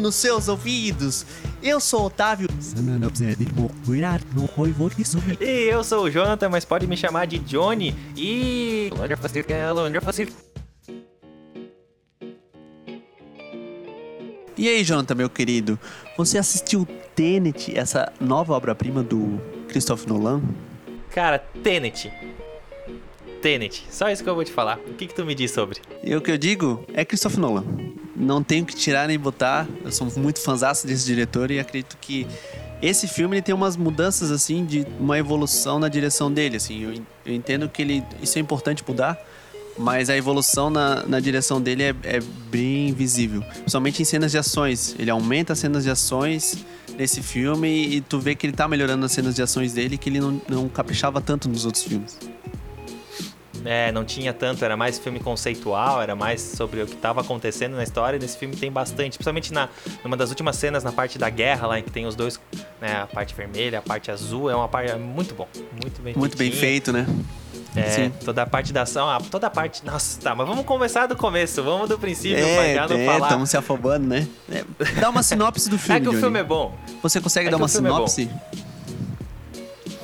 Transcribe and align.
Nos 0.00 0.14
seus 0.14 0.48
ouvidos. 0.48 1.26
Eu 1.62 1.80
sou 1.80 2.02
o 2.02 2.06
Otávio. 2.06 2.48
E 5.40 5.68
eu 5.68 5.82
sou 5.82 6.04
o 6.04 6.10
Jonathan, 6.10 6.48
mas 6.48 6.64
pode 6.64 6.86
me 6.86 6.96
chamar 6.96 7.26
de 7.26 7.38
Johnny. 7.38 7.94
E. 8.16 8.90
E 14.56 14.68
aí, 14.68 14.82
Jonathan, 14.82 15.14
meu 15.14 15.30
querido, 15.30 15.78
você 16.16 16.36
assistiu 16.36 16.86
Tenet, 17.14 17.78
essa 17.78 18.12
nova 18.20 18.54
obra-prima 18.54 19.04
do 19.04 19.40
Christopher 19.68 20.08
Nolan? 20.08 20.42
Cara, 21.10 21.38
Tenet. 21.38 22.12
Tenet. 23.40 23.86
Só 23.90 24.10
isso 24.10 24.24
que 24.24 24.28
eu 24.28 24.34
vou 24.34 24.44
te 24.44 24.52
falar. 24.52 24.78
O 24.78 24.94
que, 24.94 25.06
que 25.06 25.14
tu 25.14 25.24
me 25.24 25.34
diz 25.34 25.52
sobre? 25.52 25.80
E 26.02 26.14
o 26.14 26.20
que 26.20 26.30
eu 26.30 26.38
digo 26.38 26.84
é 26.92 27.04
Christopher 27.04 27.38
Nolan. 27.38 27.64
Não 28.18 28.42
tenho 28.42 28.66
que 28.66 28.74
tirar 28.74 29.06
nem 29.06 29.18
botar. 29.18 29.66
Eu 29.84 29.92
sou 29.92 30.10
muito 30.16 30.40
fãzaço 30.40 30.86
desse 30.86 31.06
diretor 31.06 31.50
e 31.50 31.60
acredito 31.60 31.96
que 32.00 32.26
esse 32.82 33.06
filme 33.06 33.36
ele 33.36 33.42
tem 33.42 33.54
umas 33.54 33.76
mudanças 33.76 34.30
assim 34.30 34.64
de 34.64 34.86
uma 34.98 35.18
evolução 35.18 35.78
na 35.78 35.88
direção 35.88 36.32
dele. 36.32 36.56
Assim, 36.56 36.82
eu, 36.82 36.94
eu 37.24 37.34
entendo 37.34 37.68
que 37.68 37.82
ele 37.82 38.04
isso 38.20 38.38
é 38.38 38.40
importante 38.40 38.84
mudar, 38.86 39.18
mas 39.76 40.10
a 40.10 40.16
evolução 40.16 40.68
na, 40.68 41.04
na 41.06 41.20
direção 41.20 41.60
dele 41.60 41.84
é, 41.84 41.94
é 42.02 42.20
bem 42.50 42.92
visível, 42.92 43.42
principalmente 43.42 44.02
em 44.02 44.04
cenas 44.04 44.32
de 44.32 44.38
ações. 44.38 44.96
Ele 44.98 45.10
aumenta 45.10 45.52
as 45.52 45.60
cenas 45.60 45.84
de 45.84 45.90
ações 45.90 46.64
nesse 46.96 47.22
filme 47.22 47.96
e 47.96 48.00
tu 48.00 48.18
vê 48.18 48.34
que 48.34 48.46
ele 48.46 48.52
tá 48.52 48.66
melhorando 48.66 49.06
as 49.06 49.12
cenas 49.12 49.34
de 49.34 49.42
ações 49.42 49.72
dele 49.72 49.96
que 49.96 50.08
ele 50.08 50.20
não, 50.20 50.42
não 50.48 50.68
caprichava 50.68 51.20
tanto 51.20 51.48
nos 51.48 51.64
outros 51.64 51.84
filmes. 51.84 52.18
É, 53.64 53.90
não 53.92 54.04
tinha 54.04 54.32
tanto, 54.32 54.64
era 54.64 54.76
mais 54.76 54.98
filme 54.98 55.18
conceitual, 55.20 56.00
era 56.00 56.14
mais 56.14 56.40
sobre 56.40 56.82
o 56.82 56.86
que 56.86 56.94
estava 56.94 57.20
acontecendo 57.20 57.76
na 57.76 57.82
história. 57.82 58.16
E 58.16 58.20
nesse 58.20 58.36
filme 58.38 58.54
tem 58.56 58.70
bastante, 58.70 59.18
principalmente 59.18 59.52
na 59.52 59.68
numa 60.04 60.16
das 60.16 60.30
últimas 60.30 60.56
cenas 60.56 60.84
na 60.84 60.92
parte 60.92 61.18
da 61.18 61.28
guerra 61.28 61.66
lá 61.66 61.78
em 61.78 61.82
que 61.82 61.90
tem 61.90 62.06
os 62.06 62.14
dois, 62.14 62.40
né, 62.80 63.02
a 63.02 63.06
parte 63.06 63.34
vermelha, 63.34 63.78
a 63.78 63.82
parte 63.82 64.10
azul, 64.10 64.48
é 64.50 64.54
uma 64.56 64.68
parte 64.68 64.92
é 64.92 64.96
muito 64.96 65.34
bom, 65.34 65.48
muito 65.82 66.00
bem 66.02 66.14
Muito 66.16 66.36
bem 66.36 66.50
feito, 66.52 66.92
né? 66.92 67.06
É, 67.76 67.90
Sim. 67.90 68.12
toda 68.24 68.42
a 68.42 68.46
parte 68.46 68.72
da 68.72 68.82
ação, 68.82 69.08
ah, 69.08 69.20
toda 69.30 69.46
a 69.46 69.50
parte. 69.50 69.84
Nossa, 69.84 70.18
tá, 70.20 70.34
mas 70.34 70.46
vamos 70.48 70.64
começar 70.64 71.06
do 71.06 71.14
começo, 71.14 71.62
vamos 71.62 71.88
do 71.88 71.98
princípio 71.98 72.44
É, 72.44 72.74
pra 72.74 72.86
já 72.86 72.88
não 72.88 73.00
é, 73.00 73.06
falar. 73.06 73.26
estamos 73.26 73.50
se 73.50 73.56
afobando, 73.56 74.06
né? 74.06 74.26
É, 74.50 74.64
dá 75.00 75.10
uma 75.10 75.22
sinopse 75.22 75.68
do 75.68 75.76
É 75.76 75.78
filme, 75.78 76.00
que 76.00 76.08
o 76.08 76.10
Johnny. 76.10 76.22
filme 76.22 76.38
é 76.40 76.44
bom. 76.44 76.74
Você 77.02 77.20
consegue 77.20 77.48
é 77.48 77.50
dar 77.50 77.56
uma 77.58 77.66
é 77.66 77.68
sinopse? 77.68 78.30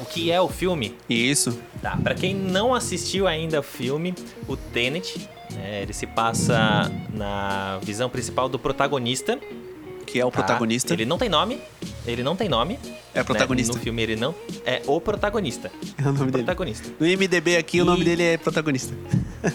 O 0.04 0.06
que 0.06 0.30
é 0.30 0.38
o 0.40 0.48
filme? 0.48 0.94
Isso. 1.08 1.58
Tá, 1.80 1.96
pra 1.96 2.14
quem 2.14 2.34
não 2.34 2.74
assistiu 2.74 3.26
ainda 3.26 3.60
o 3.60 3.62
filme, 3.62 4.14
o 4.46 4.56
Tenet, 4.56 5.28
né, 5.52 5.80
ele 5.82 5.92
se 5.94 6.06
passa 6.06 6.92
na 7.12 7.78
visão 7.82 8.08
principal 8.10 8.48
do 8.48 8.58
protagonista. 8.58 9.38
Que 10.06 10.20
é 10.20 10.24
o 10.24 10.30
tá? 10.30 10.38
protagonista. 10.42 10.92
Ele 10.92 11.06
não 11.06 11.16
tem 11.16 11.28
nome, 11.30 11.58
ele 12.06 12.22
não 12.22 12.36
tem 12.36 12.48
nome. 12.48 12.78
É 13.14 13.22
o 13.22 13.24
protagonista. 13.24 13.72
né? 13.72 13.78
No 13.78 13.82
filme 13.82 14.02
ele 14.02 14.14
não. 14.16 14.34
É 14.66 14.82
o 14.86 15.00
protagonista. 15.00 15.72
É 15.98 16.02
o 16.02 16.12
nome 16.12 16.30
dele. 16.30 16.44
Protagonista. 16.44 16.88
No 17.00 17.06
IMDB 17.06 17.56
aqui, 17.56 17.80
o 17.80 17.84
E- 17.84 17.86
nome 17.86 18.04
dele 18.04 18.22
é 18.22 18.36
protagonista. 18.36 18.94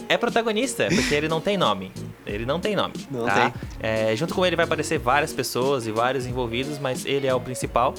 É 0.08 0.16
protagonista, 0.18 0.88
porque 0.92 1.14
ele 1.14 1.28
não 1.28 1.40
tem 1.40 1.56
nome. 1.56 1.92
Ele 2.26 2.44
não 2.44 2.58
tem 2.60 2.74
nome. 2.76 2.94
Não 3.10 3.24
tá? 3.26 3.52
É, 3.78 4.14
junto 4.16 4.34
com 4.34 4.44
ele 4.44 4.56
vai 4.56 4.64
aparecer 4.64 4.98
várias 4.98 5.32
pessoas 5.32 5.86
e 5.86 5.92
vários 5.92 6.26
envolvidos, 6.26 6.78
mas 6.78 7.06
ele 7.06 7.26
é 7.26 7.34
o 7.34 7.40
principal. 7.40 7.94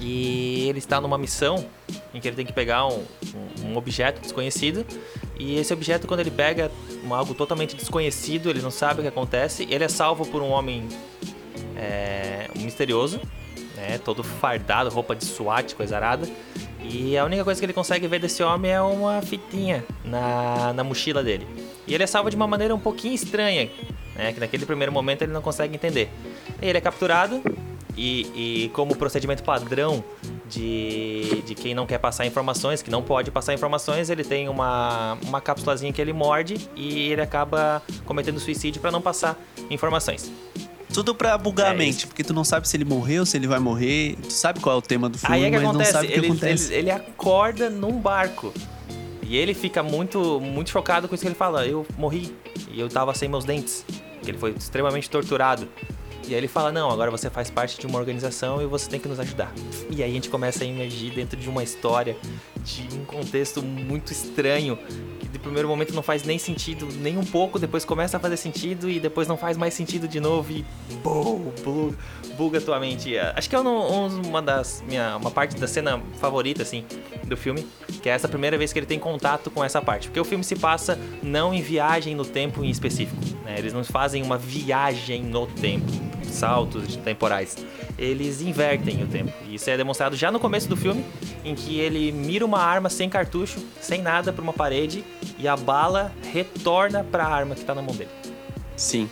E 0.00 0.68
ele 0.68 0.78
está 0.78 1.00
numa 1.00 1.16
missão 1.16 1.64
em 2.12 2.20
que 2.20 2.26
ele 2.28 2.36
tem 2.36 2.44
que 2.44 2.52
pegar 2.52 2.86
um, 2.86 3.04
um- 3.64 3.76
objeto 3.76 4.20
desconhecido. 4.20 4.84
E 5.38 5.56
esse 5.58 5.72
objeto, 5.72 6.06
quando 6.06 6.20
ele 6.20 6.30
pega 6.30 6.70
algo 7.10 7.34
totalmente 7.34 7.76
desconhecido, 7.76 8.50
ele 8.50 8.60
não 8.60 8.70
sabe 8.70 9.00
o 9.00 9.02
que 9.02 9.08
acontece. 9.08 9.66
Ele 9.70 9.84
é 9.84 9.88
salvo 9.88 10.26
por 10.26 10.42
um 10.42 10.50
homem 10.50 10.88
é, 11.76 12.48
misterioso, 12.56 13.20
né? 13.76 13.98
Todo 13.98 14.22
fardado, 14.22 14.90
roupa 14.90 15.14
de 15.14 15.24
SWAT, 15.24 15.74
coisa 15.74 15.96
arada. 15.96 16.28
E 16.82 17.16
a 17.16 17.24
única 17.24 17.44
coisa 17.44 17.58
que 17.60 17.64
ele 17.64 17.72
consegue 17.72 18.06
ver 18.06 18.18
desse 18.20 18.42
homem 18.42 18.70
é 18.70 18.80
uma 18.80 19.22
fitinha 19.22 19.84
na, 20.04 20.72
na 20.72 20.84
mochila 20.84 21.22
dele. 21.22 21.46
E 21.86 21.94
ele 21.94 22.02
é 22.02 22.06
salvo 22.06 22.30
de 22.30 22.36
uma 22.36 22.46
maneira 22.46 22.74
um 22.74 22.80
pouquinho 22.80 23.14
estranha, 23.14 23.70
né? 24.14 24.32
Que 24.32 24.40
naquele 24.40 24.66
primeiro 24.66 24.92
momento 24.92 25.22
ele 25.22 25.32
não 25.32 25.42
consegue 25.42 25.74
entender. 25.74 26.10
E 26.60 26.66
ele 26.66 26.78
é 26.78 26.80
capturado 26.80 27.42
e, 27.96 28.64
e 28.64 28.68
como 28.70 28.96
procedimento 28.96 29.42
padrão 29.42 30.02
de, 30.48 31.42
de 31.46 31.54
quem 31.54 31.74
não 31.74 31.86
quer 31.86 31.98
passar 31.98 32.26
informações, 32.26 32.82
que 32.82 32.90
não 32.90 33.02
pode 33.02 33.30
passar 33.30 33.54
informações, 33.54 34.10
ele 34.10 34.24
tem 34.24 34.48
uma, 34.48 35.16
uma 35.24 35.40
cápsulazinha 35.40 35.92
que 35.92 36.00
ele 36.00 36.12
morde 36.12 36.56
e 36.74 37.10
ele 37.10 37.20
acaba 37.20 37.82
cometendo 38.04 38.38
suicídio 38.40 38.80
para 38.80 38.90
não 38.90 39.00
passar 39.00 39.38
informações. 39.70 40.30
Tudo 40.92 41.14
pra 41.14 41.36
bugar 41.36 41.68
É 41.68 41.70
a 41.70 41.74
mente, 41.74 41.98
isso. 41.98 42.06
porque 42.06 42.22
tu 42.22 42.32
não 42.32 42.44
sabe 42.44 42.68
se 42.68 42.76
ele 42.76 42.84
morreu, 42.84 43.26
se 43.26 43.36
ele 43.36 43.48
vai 43.48 43.58
morrer. 43.58 44.16
Tu 44.22 44.32
sabe 44.32 44.60
qual 44.60 44.76
é 44.76 44.78
o 44.78 44.82
tema 44.82 45.08
do 45.08 45.18
filme, 45.18 45.34
Aí 45.34 45.44
é 45.44 45.50
que 45.50 45.56
mas 45.56 45.64
acontece, 45.64 45.92
não 45.92 46.00
sabe 46.00 46.06
o 46.06 46.12
que 46.12 46.18
ele, 46.18 46.26
acontece. 46.28 46.72
Ele, 46.72 46.78
ele 46.78 46.90
acorda 46.92 47.68
num 47.68 47.98
barco. 47.98 48.52
E 49.20 49.36
ele 49.36 49.54
fica 49.54 49.82
muito, 49.82 50.40
muito 50.40 50.70
chocado 50.70 51.08
com 51.08 51.14
isso 51.14 51.22
que 51.22 51.28
ele 51.28 51.34
fala. 51.34 51.66
Eu 51.66 51.84
morri 51.98 52.36
e 52.70 52.78
eu 52.78 52.88
tava 52.88 53.12
sem 53.14 53.28
meus 53.28 53.44
dentes. 53.44 53.84
Ele 54.24 54.38
foi 54.38 54.52
extremamente 54.52 55.10
torturado. 55.10 55.68
E 56.26 56.32
aí 56.32 56.34
ele 56.40 56.48
fala, 56.48 56.72
não, 56.72 56.90
agora 56.90 57.10
você 57.10 57.28
faz 57.28 57.50
parte 57.50 57.78
de 57.78 57.86
uma 57.86 57.98
organização 57.98 58.62
e 58.62 58.66
você 58.66 58.88
tem 58.88 58.98
que 58.98 59.06
nos 59.08 59.20
ajudar. 59.20 59.52
E 59.90 60.02
aí 60.02 60.10
a 60.10 60.14
gente 60.14 60.28
começa 60.30 60.64
a 60.64 60.66
emergir 60.66 61.10
dentro 61.12 61.36
de 61.38 61.48
uma 61.50 61.62
história, 61.62 62.16
de 62.64 62.88
um 62.96 63.04
contexto 63.04 63.62
muito 63.62 64.10
estranho, 64.10 64.78
que 65.20 65.28
de 65.28 65.38
primeiro 65.38 65.68
momento 65.68 65.92
não 65.94 66.02
faz 66.02 66.22
nem 66.24 66.38
sentido, 66.38 66.88
nem 67.00 67.18
um 67.18 67.24
pouco, 67.24 67.58
depois 67.58 67.84
começa 67.84 68.16
a 68.16 68.20
fazer 68.20 68.38
sentido 68.38 68.88
e 68.88 68.98
depois 68.98 69.28
não 69.28 69.36
faz 69.36 69.56
mais 69.58 69.74
sentido 69.74 70.08
de 70.08 70.18
novo 70.18 70.50
e 70.50 70.64
bum, 71.02 71.52
buga, 71.62 71.96
buga 72.38 72.60
tua 72.60 72.80
mente. 72.80 73.18
Acho 73.18 73.50
que 73.50 73.54
é 73.54 73.60
um- 73.60 73.66
um- 74.06 74.22
uma 74.26 74.40
das 74.40 74.82
minha, 74.88 75.16
uma 75.18 75.30
parte 75.30 75.56
da 75.56 75.66
cena 75.68 76.00
favorita 76.18 76.62
assim 76.62 76.84
do 77.24 77.36
filme, 77.36 77.66
que 78.02 78.08
é 78.08 78.12
essa 78.12 78.28
primeira 78.28 78.56
vez 78.56 78.72
que 78.72 78.78
ele 78.78 78.86
tem 78.86 78.98
contato 78.98 79.50
com 79.50 79.62
essa 79.62 79.82
parte, 79.82 80.08
porque 80.08 80.20
o 80.20 80.24
filme 80.24 80.42
se 80.44 80.56
passa 80.56 80.98
não 81.22 81.52
em 81.52 81.60
viagem 81.60 82.14
no 82.14 82.24
tempo 82.24 82.64
em 82.64 82.70
específico, 82.70 83.20
né? 83.44 83.56
Eles 83.58 83.72
não 83.74 83.84
fazem 83.84 84.22
uma 84.22 84.38
viagem 84.38 85.22
no 85.22 85.46
tempo, 85.46 85.90
saltos 86.34 86.96
temporais. 86.96 87.56
Eles 87.98 88.40
invertem 88.40 89.02
o 89.02 89.06
tempo. 89.06 89.32
E 89.46 89.54
isso 89.54 89.70
é 89.70 89.76
demonstrado 89.76 90.16
já 90.16 90.30
no 90.30 90.40
começo 90.40 90.68
do 90.68 90.76
filme, 90.76 91.04
em 91.44 91.54
que 91.54 91.78
ele 91.78 92.12
mira 92.12 92.44
uma 92.44 92.60
arma 92.60 92.88
sem 92.88 93.08
cartucho, 93.08 93.58
sem 93.80 94.02
nada 94.02 94.32
para 94.32 94.42
uma 94.42 94.52
parede 94.52 95.04
e 95.38 95.48
a 95.48 95.56
bala 95.56 96.12
retorna 96.32 97.04
para 97.04 97.24
a 97.24 97.32
arma 97.32 97.54
que 97.54 97.64
tá 97.64 97.74
na 97.74 97.82
mão 97.82 97.94
dele. 97.94 98.10
Sim. 98.76 99.08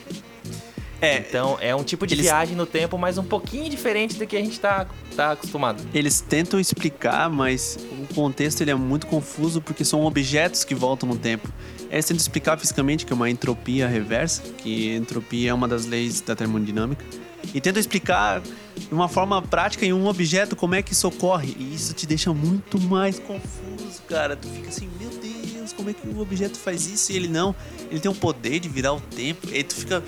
É, 1.02 1.18
Então 1.18 1.58
é 1.60 1.74
um 1.74 1.82
tipo 1.82 2.06
de 2.06 2.14
eles- 2.14 2.26
viagem 2.26 2.54
no 2.56 2.64
tempo, 2.64 2.96
mas 2.96 3.18
um 3.18 3.24
pouquinho 3.24 3.68
diferente 3.68 4.14
do 4.16 4.24
que 4.26 4.36
a 4.36 4.40
gente 4.40 4.58
tá, 4.60 4.86
tá 5.16 5.32
acostumado. 5.32 5.82
eles 5.92 6.20
tentam 6.20 6.60
explicar, 6.60 7.28
mas 7.28 7.76
o 8.08 8.14
contexto 8.14 8.60
ele 8.60 8.70
é 8.70 8.74
muito 8.76 9.08
confuso 9.08 9.60
porque 9.60 9.84
são 9.84 10.04
objetos 10.04 10.62
que 10.62 10.74
voltam 10.76 11.08
no 11.08 11.16
tempo. 11.16 11.48
Eles 11.90 12.04
tentam 12.06 12.20
explicar 12.20 12.56
fisicamente 12.56 13.04
que 13.04 13.12
é 13.12 13.16
uma 13.16 13.28
entropia 13.28 13.88
reversa, 13.88 14.42
que 14.58 14.94
entropia 14.94 15.50
é 15.50 15.54
uma 15.54 15.66
das 15.66 15.84
leis 15.86 16.20
da 16.20 16.36
termodinâmica. 16.36 17.04
E 17.52 17.60
tentam 17.60 17.80
explicar 17.80 18.40
de 18.40 18.92
uma 18.92 19.08
forma 19.08 19.42
prática 19.42 19.84
em 19.84 19.92
um 19.92 20.06
objeto 20.06 20.54
como 20.54 20.76
é 20.76 20.82
que 20.82 20.92
isso 20.92 21.08
ocorre. 21.08 21.56
E 21.58 21.74
isso 21.74 21.92
te 21.92 22.06
deixa 22.06 22.32
muito 22.32 22.80
mais 22.80 23.18
confuso, 23.18 24.00
cara. 24.08 24.36
Tu 24.36 24.46
fica 24.48 24.68
assim, 24.68 24.88
meu 25.00 25.10
Deus, 25.10 25.72
como 25.72 25.90
é 25.90 25.92
que 25.92 26.06
o 26.06 26.20
objeto 26.20 26.56
faz 26.56 26.86
isso 26.86 27.10
e 27.12 27.16
ele 27.16 27.26
não? 27.28 27.52
Ele 27.90 27.98
tem 27.98 28.10
o 28.10 28.14
poder 28.14 28.60
de 28.60 28.68
virar 28.68 28.94
o 28.94 29.00
tempo. 29.00 29.48
E 29.50 29.56
aí 29.56 29.64
tu 29.64 29.74
fica 29.74 30.02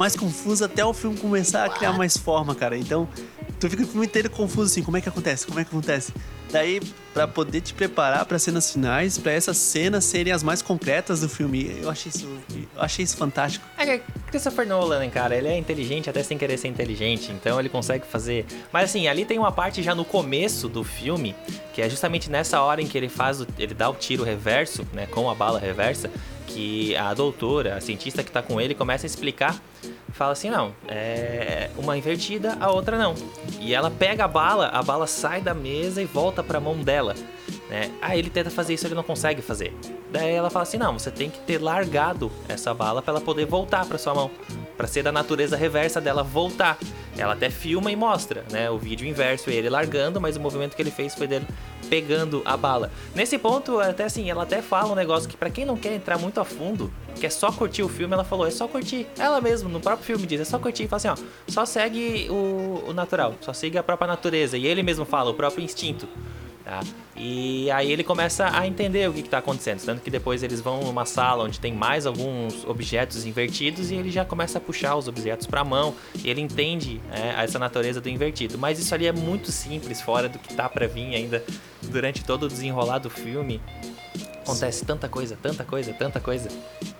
mais 0.00 0.16
confuso 0.16 0.64
até 0.64 0.82
o 0.82 0.94
filme 0.94 1.14
começar 1.18 1.66
a 1.66 1.68
criar 1.68 1.92
mais 1.92 2.16
forma, 2.16 2.54
cara. 2.54 2.74
Então, 2.74 3.06
tu 3.60 3.68
fica 3.68 3.82
o 3.82 3.86
filme 3.86 4.06
inteiro 4.06 4.30
confuso 4.30 4.72
assim, 4.72 4.82
como 4.82 4.96
é 4.96 5.00
que 5.02 5.10
acontece? 5.10 5.46
Como 5.46 5.60
é 5.60 5.62
que 5.62 5.68
acontece? 5.68 6.14
Daí, 6.50 6.80
pra 7.12 7.28
poder 7.28 7.60
te 7.60 7.74
preparar 7.74 8.24
para 8.24 8.38
cenas 8.38 8.72
finais, 8.72 9.18
pra 9.18 9.30
essas 9.30 9.58
cenas 9.58 10.06
serem 10.06 10.32
as 10.32 10.42
mais 10.42 10.62
concretas 10.62 11.20
do 11.20 11.28
filme, 11.28 11.78
eu 11.82 11.90
achei 11.90 12.10
isso, 12.10 12.26
eu 12.74 12.82
achei 12.82 13.04
isso 13.04 13.14
fantástico. 13.14 13.64
É 13.76 14.00
Christopher 14.28 14.66
Nolan, 14.66 15.08
cara, 15.10 15.36
ele 15.36 15.48
é 15.48 15.58
inteligente 15.58 16.08
até 16.08 16.22
sem 16.22 16.38
querer 16.38 16.56
ser 16.56 16.68
inteligente, 16.68 17.30
então 17.30 17.60
ele 17.60 17.68
consegue 17.68 18.06
fazer. 18.06 18.46
Mas 18.72 18.84
assim, 18.84 19.06
ali 19.06 19.26
tem 19.26 19.38
uma 19.38 19.52
parte 19.52 19.82
já 19.82 19.94
no 19.94 20.04
começo 20.04 20.66
do 20.66 20.82
filme, 20.82 21.36
que 21.74 21.82
é 21.82 21.90
justamente 21.90 22.30
nessa 22.30 22.60
hora 22.62 22.80
em 22.80 22.86
que 22.86 22.96
ele 22.96 23.10
faz, 23.10 23.42
o... 23.42 23.46
ele 23.58 23.74
dá 23.74 23.90
o 23.90 23.94
tiro 23.94 24.24
reverso, 24.24 24.84
né, 24.94 25.06
com 25.06 25.28
a 25.28 25.34
bala 25.34 25.60
reversa, 25.60 26.10
que 26.52 26.96
a 26.96 27.14
doutora, 27.14 27.76
a 27.76 27.80
cientista 27.80 28.22
que 28.22 28.30
tá 28.30 28.42
com 28.42 28.60
ele, 28.60 28.74
começa 28.74 29.06
a 29.06 29.08
explicar. 29.08 29.60
Fala 30.12 30.32
assim, 30.32 30.50
não, 30.50 30.74
é 30.88 31.70
uma 31.78 31.96
invertida, 31.96 32.56
a 32.60 32.70
outra 32.70 32.98
não. 32.98 33.14
E 33.60 33.72
ela 33.74 33.90
pega 33.90 34.24
a 34.24 34.28
bala, 34.28 34.66
a 34.68 34.82
bala 34.82 35.06
sai 35.06 35.40
da 35.40 35.54
mesa 35.54 36.02
e 36.02 36.04
volta 36.04 36.42
pra 36.42 36.60
mão 36.60 36.76
dela. 36.78 37.14
Né? 37.70 37.88
Aí 38.02 38.18
ele 38.18 38.28
tenta 38.28 38.50
fazer 38.50 38.74
isso, 38.74 38.84
ele 38.84 38.96
não 38.96 39.04
consegue 39.04 39.40
fazer. 39.40 39.72
Daí 40.10 40.32
ela 40.32 40.50
fala 40.50 40.64
assim: 40.64 40.76
"Não, 40.76 40.98
você 40.98 41.08
tem 41.08 41.30
que 41.30 41.38
ter 41.38 41.62
largado 41.62 42.30
essa 42.48 42.74
bala 42.74 43.00
para 43.00 43.12
ela 43.12 43.20
poder 43.20 43.46
voltar 43.46 43.86
para 43.86 43.96
sua 43.96 44.12
mão, 44.12 44.28
para 44.76 44.88
ser 44.88 45.04
da 45.04 45.12
natureza 45.12 45.56
reversa 45.56 46.00
dela 46.00 46.24
voltar". 46.24 46.76
Ela 47.16 47.34
até 47.34 47.48
filma 47.48 47.92
e 47.92 47.96
mostra, 47.96 48.44
né, 48.50 48.68
o 48.70 48.78
vídeo 48.78 49.06
inverso 49.06 49.50
ele 49.50 49.68
largando, 49.68 50.20
mas 50.20 50.36
o 50.36 50.40
movimento 50.40 50.74
que 50.74 50.82
ele 50.82 50.90
fez 50.90 51.14
foi 51.14 51.28
dele 51.28 51.46
pegando 51.88 52.42
a 52.44 52.56
bala. 52.56 52.90
Nesse 53.14 53.38
ponto, 53.38 53.78
até 53.78 54.04
assim, 54.04 54.28
ela 54.30 54.42
até 54.42 54.62
fala 54.62 54.92
um 54.92 54.94
negócio 54.96 55.28
que 55.28 55.36
para 55.36 55.50
quem 55.50 55.64
não 55.64 55.76
quer 55.76 55.92
entrar 55.92 56.18
muito 56.18 56.40
a 56.40 56.44
fundo, 56.44 56.92
que 57.14 57.26
é 57.26 57.30
só 57.30 57.52
curtir 57.52 57.82
o 57.82 57.88
filme, 57.88 58.14
ela 58.14 58.24
falou, 58.24 58.46
é 58.46 58.50
só 58.50 58.66
curtir. 58.66 59.06
Ela 59.18 59.40
mesma, 59.40 59.68
no 59.68 59.80
próprio 59.80 60.06
filme 60.06 60.26
diz, 60.26 60.40
é 60.40 60.44
só 60.44 60.58
curtir. 60.58 60.88
Fala 60.88 60.96
assim, 60.96 61.08
ó, 61.08 61.16
só 61.48 61.66
segue 61.66 62.28
o, 62.30 62.84
o 62.88 62.92
natural, 62.92 63.34
só 63.40 63.52
siga 63.52 63.80
a 63.80 63.82
própria 63.82 64.08
natureza. 64.08 64.56
E 64.56 64.66
ele 64.66 64.82
mesmo 64.82 65.04
fala, 65.04 65.30
o 65.30 65.34
próprio 65.34 65.64
instinto. 65.64 66.08
Tá? 66.70 66.84
E 67.16 67.68
aí 67.72 67.90
ele 67.90 68.04
começa 68.04 68.48
a 68.56 68.64
entender 68.64 69.10
o 69.10 69.12
que 69.12 69.22
está 69.22 69.38
acontecendo. 69.38 69.80
Tanto 69.84 70.02
que 70.02 70.08
depois 70.08 70.44
eles 70.44 70.60
vão 70.60 70.84
numa 70.84 71.04
sala 71.04 71.42
onde 71.42 71.58
tem 71.58 71.72
mais 71.72 72.06
alguns 72.06 72.64
objetos 72.64 73.26
invertidos 73.26 73.90
e 73.90 73.96
ele 73.96 74.08
já 74.08 74.24
começa 74.24 74.58
a 74.58 74.60
puxar 74.60 74.94
os 74.94 75.08
objetos 75.08 75.48
para 75.48 75.62
a 75.62 75.64
mão. 75.64 75.92
E 76.22 76.30
ele 76.30 76.40
entende 76.40 77.00
é, 77.10 77.42
essa 77.42 77.58
natureza 77.58 78.00
do 78.00 78.08
invertido. 78.08 78.56
Mas 78.56 78.78
isso 78.78 78.94
ali 78.94 79.08
é 79.08 79.12
muito 79.12 79.50
simples, 79.50 80.00
fora 80.00 80.28
do 80.28 80.38
que 80.38 80.54
tá 80.54 80.68
para 80.68 80.86
vir 80.86 81.12
ainda 81.12 81.42
durante 81.82 82.22
todo 82.22 82.44
o 82.44 82.48
desenrolar 82.48 82.98
do 82.98 83.10
filme. 83.10 83.60
Acontece 84.42 84.84
tanta 84.84 85.08
coisa, 85.08 85.36
tanta 85.42 85.64
coisa, 85.64 85.92
tanta 85.92 86.20
coisa. 86.20 86.48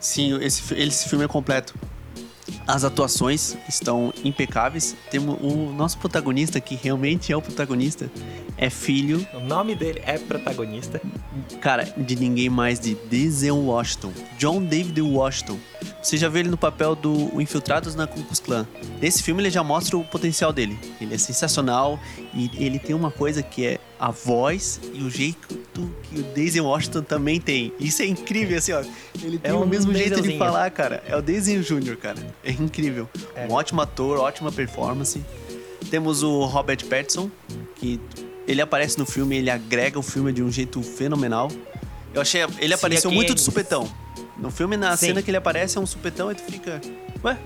Sim, 0.01 0.37
esse, 0.43 0.75
esse 0.75 1.09
filme 1.09 1.27
é 1.27 1.29
completo. 1.29 1.77
As 2.67 2.83
atuações 2.83 3.57
estão 3.69 4.13
impecáveis. 4.25 4.97
Temos 5.11 5.39
o 5.41 5.73
nosso 5.73 5.99
protagonista, 5.99 6.61
que 6.61 6.75
realmente 6.75 7.33
é 7.33 7.37
o 7.37 7.43
protagonista, 7.43 8.11
é 8.57 8.69
filho. 8.69 9.27
O 9.35 9.41
nome 9.41 9.75
dele 9.75 10.03
é 10.05 10.19
protagonista. 10.19 11.01
Cara, 11.61 11.85
de 11.97 12.17
ninguém 12.17 12.49
mais 12.49 12.79
de 12.79 12.95
Denzel 13.09 13.57
Washington. 13.57 14.13
John 14.39 14.63
David 14.63 15.01
Washington. 15.01 15.59
Você 16.03 16.17
já 16.17 16.29
viu 16.29 16.41
ele 16.41 16.49
no 16.49 16.57
papel 16.57 16.95
do 16.95 17.41
Infiltrados 17.41 17.95
na 17.95 18.07
Ku 18.07 18.23
Klux 18.23 18.41
Klan. 18.41 18.67
Nesse 19.01 19.23
filme 19.23 19.43
ele 19.43 19.51
já 19.51 19.63
mostra 19.63 19.97
o 19.97 20.05
potencial 20.05 20.53
dele. 20.53 20.79
Ele 21.01 21.15
é 21.15 21.19
sensacional 21.19 21.99
e 22.35 22.51
ele 22.55 22.79
tem 22.79 22.95
uma 22.95 23.11
coisa 23.11 23.43
que 23.43 23.67
é 23.67 23.79
a 23.99 24.11
voz 24.11 24.81
e 24.95 25.03
o 25.03 25.11
jeito 25.11 25.47
que 26.03 26.19
o 26.19 26.23
Daisy 26.35 26.59
Washington 26.59 27.03
também 27.03 27.39
tem. 27.39 27.71
Isso 27.79 28.01
é 28.01 28.07
incrível, 28.07 28.57
assim, 28.57 28.73
ó. 28.73 28.83
Ele 29.23 29.39
tem 29.39 29.51
é 29.51 29.55
o 29.55 29.67
mesmo 29.67 29.95
jeito 29.95 30.23
de 30.23 30.39
falar, 30.39 30.71
cara. 30.71 31.03
É 31.07 31.15
o 31.15 31.21
Daisy 31.21 31.61
Jr., 31.61 31.97
cara. 31.97 32.19
É 32.43 32.51
incrível. 32.51 33.07
É. 33.35 33.47
Um 33.47 33.53
ótimo 33.53 33.83
ator, 33.83 34.10
ótima 34.19 34.51
performance. 34.51 35.23
Temos 35.91 36.23
o 36.23 36.45
Robert 36.45 36.85
Pattinson, 36.87 37.31
que 37.77 38.01
ele 38.47 38.61
aparece 38.61 38.99
no 38.99 39.07
filme, 39.07 39.37
ele 39.37 39.51
agrega 39.51 39.99
o 39.99 40.03
filme 40.03 40.33
de 40.33 40.43
um 40.43 40.51
jeito 40.51 40.83
fenomenal. 40.83 41.49
Eu 42.13 42.21
achei. 42.21 42.43
Ele 42.59 42.75
apareceu 42.75 43.11
muito 43.11 43.35
de 43.35 43.41
supetão. 43.41 43.91
No 44.37 44.51
filme, 44.51 44.77
na 44.77 44.97
Sim. 44.97 45.09
cena 45.09 45.23
que 45.23 45.31
ele 45.31 45.37
aparece, 45.37 45.79
é 45.79 45.81
um 45.81 45.87
supetão 45.87 46.31
e 46.33 46.35
tu 46.35 46.43
fica. 46.43 46.81
Ué? 47.23 47.39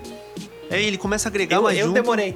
Aí 0.71 0.85
ele 0.85 0.97
começa 0.97 1.27
a 1.27 1.29
agregar 1.29 1.57
eu, 1.57 1.63
mais 1.63 1.77
Eu 1.77 1.87
junto. 1.87 1.95
demorei. 1.95 2.35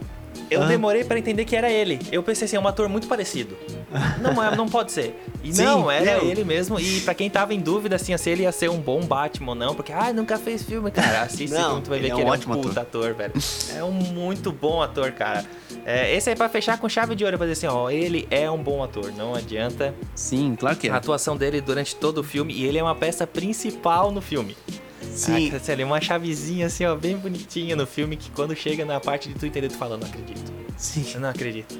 Eu 0.50 0.64
ah. 0.64 0.66
demorei 0.66 1.04
para 1.04 1.18
entender 1.18 1.46
que 1.46 1.56
era 1.56 1.72
ele. 1.72 2.00
Eu 2.12 2.22
pensei 2.22 2.46
assim, 2.46 2.56
é 2.56 2.60
um 2.60 2.68
ator 2.68 2.88
muito 2.90 3.08
parecido. 3.08 3.58
não, 4.22 4.44
é, 4.44 4.56
não 4.56 4.68
pode 4.68 4.92
ser. 4.92 5.20
E 5.44 5.54
Sim, 5.54 5.64
não, 5.64 5.90
era 5.90 6.18
eu. 6.18 6.30
ele 6.30 6.44
mesmo. 6.44 6.80
E 6.80 7.02
para 7.02 7.14
quem 7.14 7.30
tava 7.30 7.54
em 7.54 7.60
dúvida 7.60 7.96
assim, 7.96 8.16
se 8.18 8.30
ele 8.30 8.44
ia 8.44 8.52
ser 8.52 8.70
um 8.70 8.80
bom 8.80 9.02
Batman 9.02 9.52
ou 9.52 9.56
não, 9.56 9.74
porque 9.76 9.92
ah, 9.94 10.12
nunca 10.12 10.38
fez 10.38 10.64
filme, 10.64 10.92
cara. 10.92 11.22
Assiste 11.22 11.54
não, 11.54 11.82
tu 11.82 11.90
vai 11.90 12.00
ver 12.00 12.08
é 12.08 12.10
que 12.10 12.16
um 12.16 12.20
ele 12.20 12.30
é 12.30 12.34
um 12.34 12.38
puta 12.40 12.82
ator. 12.82 13.04
ator, 13.06 13.14
velho. 13.14 13.34
É 13.76 13.84
um 13.84 13.92
muito 13.92 14.52
bom 14.52 14.82
ator, 14.82 15.12
cara. 15.12 15.46
É, 15.86 16.14
esse 16.16 16.30
aí 16.30 16.34
é 16.34 16.36
pra 16.36 16.50
fechar 16.50 16.78
com 16.78 16.90
chave 16.90 17.16
de 17.16 17.24
ouro, 17.24 17.38
pra 17.38 17.48
dizer 17.48 17.68
assim, 17.68 17.76
ó, 17.76 17.90
ele 17.90 18.28
é 18.30 18.50
um 18.50 18.62
bom 18.62 18.84
ator, 18.84 19.12
não 19.16 19.34
adianta. 19.36 19.94
Sim, 20.14 20.56
claro 20.60 20.76
que 20.76 20.88
é. 20.88 20.92
A 20.92 20.98
atuação 20.98 21.38
dele 21.38 21.62
durante 21.62 21.96
todo 21.96 22.18
o 22.20 22.24
filme, 22.24 22.54
e 22.54 22.66
ele 22.66 22.78
é 22.78 22.84
uma 22.84 22.96
peça 22.96 23.26
principal 23.26 24.12
no 24.12 24.22
filme. 24.22 24.58
Sim. 25.20 25.52
Ah, 25.54 25.86
uma 25.86 26.00
chavezinha 26.00 26.68
assim, 26.68 26.86
ó, 26.86 26.96
bem 26.96 27.18
bonitinha 27.18 27.76
no 27.76 27.86
filme, 27.86 28.16
que 28.16 28.32
quando 28.32 28.56
chega 28.56 28.86
na 28.86 29.00
parte 29.02 29.28
de 29.28 29.36
tu 29.36 29.46
entender, 29.46 29.68
tu 29.68 29.78
fala, 29.78 29.98
não 29.98 30.08
acredito. 30.08 30.52
Sim. 30.78 31.06
Eu 31.14 31.20
não 31.20 31.30
acredito. 31.30 31.78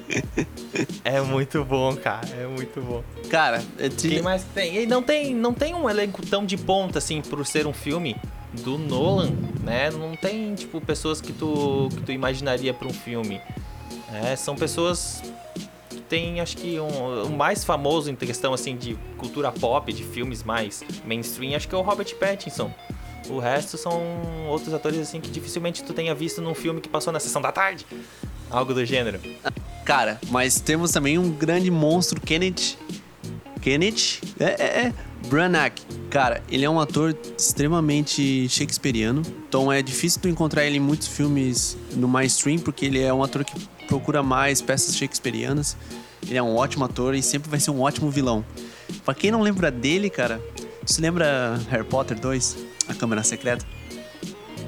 é 1.02 1.22
muito 1.22 1.64
bom, 1.64 1.96
cara. 1.96 2.28
É 2.28 2.46
muito 2.46 2.82
bom. 2.82 3.02
Cara, 3.30 3.64
é 3.78 3.88
Quem 3.88 4.20
mais 4.20 4.44
tem? 4.54 4.76
E 4.82 4.86
não 4.86 5.02
tem, 5.02 5.34
não 5.34 5.54
tem 5.54 5.74
um 5.74 5.88
elenco 5.88 6.24
tão 6.26 6.44
de 6.44 6.58
ponta, 6.58 6.98
assim, 6.98 7.22
por 7.22 7.44
ser 7.46 7.66
um 7.66 7.72
filme 7.72 8.14
do 8.52 8.76
Nolan, 8.76 9.30
né? 9.62 9.90
Não 9.90 10.14
tem, 10.14 10.54
tipo, 10.54 10.78
pessoas 10.78 11.20
que 11.20 11.32
tu, 11.32 11.88
que 11.96 12.02
tu 12.02 12.12
imaginaria 12.12 12.74
para 12.74 12.86
um 12.86 12.92
filme. 12.92 13.40
É, 14.12 14.36
são 14.36 14.54
pessoas 14.54 15.22
que 15.88 15.98
tem, 16.02 16.40
acho 16.40 16.58
que, 16.58 16.78
um, 16.78 17.24
o 17.24 17.30
mais 17.30 17.64
famoso 17.64 18.10
em 18.10 18.16
questão, 18.16 18.52
assim, 18.52 18.76
de 18.76 18.98
cultura 19.16 19.50
pop, 19.50 19.90
de 19.90 20.04
filmes 20.04 20.42
mais 20.42 20.84
mainstream, 21.06 21.56
acho 21.56 21.66
que 21.66 21.74
é 21.74 21.78
o 21.78 21.82
Robert 21.82 22.14
Pattinson. 22.16 22.70
O 23.30 23.38
resto 23.38 23.78
são 23.78 24.02
outros 24.48 24.74
atores 24.74 24.98
assim 24.98 25.20
que 25.20 25.30
dificilmente 25.30 25.84
tu 25.84 25.92
tenha 25.92 26.14
visto 26.14 26.42
num 26.42 26.54
filme 26.54 26.80
que 26.80 26.88
passou 26.88 27.12
na 27.12 27.20
sessão 27.20 27.40
da 27.40 27.52
tarde. 27.52 27.86
Algo 28.50 28.74
do 28.74 28.84
gênero. 28.84 29.20
Cara, 29.84 30.20
mas 30.28 30.60
temos 30.60 30.90
também 30.90 31.16
um 31.16 31.30
grande 31.30 31.70
monstro, 31.70 32.20
Kenneth. 32.20 32.76
Kenneth? 33.62 34.20
É, 34.40 34.44
é, 34.44 34.86
é. 34.86 34.94
Branagh. 35.28 35.74
Cara, 36.08 36.42
ele 36.50 36.64
é 36.64 36.70
um 36.70 36.80
ator 36.80 37.16
extremamente 37.38 38.48
shakespeariano. 38.48 39.22
Então 39.48 39.70
é 39.70 39.80
difícil 39.80 40.20
tu 40.20 40.28
encontrar 40.28 40.64
ele 40.64 40.78
em 40.78 40.80
muitos 40.80 41.06
filmes 41.06 41.76
no 41.92 42.08
mainstream, 42.08 42.58
porque 42.58 42.86
ele 42.86 43.00
é 43.00 43.12
um 43.12 43.22
ator 43.22 43.44
que 43.44 43.54
procura 43.86 44.22
mais 44.22 44.60
peças 44.60 44.96
shakespearianas. 44.96 45.76
Ele 46.22 46.36
é 46.36 46.42
um 46.42 46.56
ótimo 46.56 46.84
ator 46.84 47.14
e 47.14 47.22
sempre 47.22 47.48
vai 47.48 47.60
ser 47.60 47.70
um 47.70 47.80
ótimo 47.80 48.10
vilão. 48.10 48.44
Pra 49.04 49.14
quem 49.14 49.30
não 49.30 49.42
lembra 49.42 49.70
dele, 49.70 50.10
cara, 50.10 50.40
você 50.84 51.00
lembra 51.00 51.60
Harry 51.70 51.84
Potter 51.84 52.18
2? 52.18 52.69
A 52.90 52.94
Câmara 52.94 53.22
Secreta? 53.22 53.64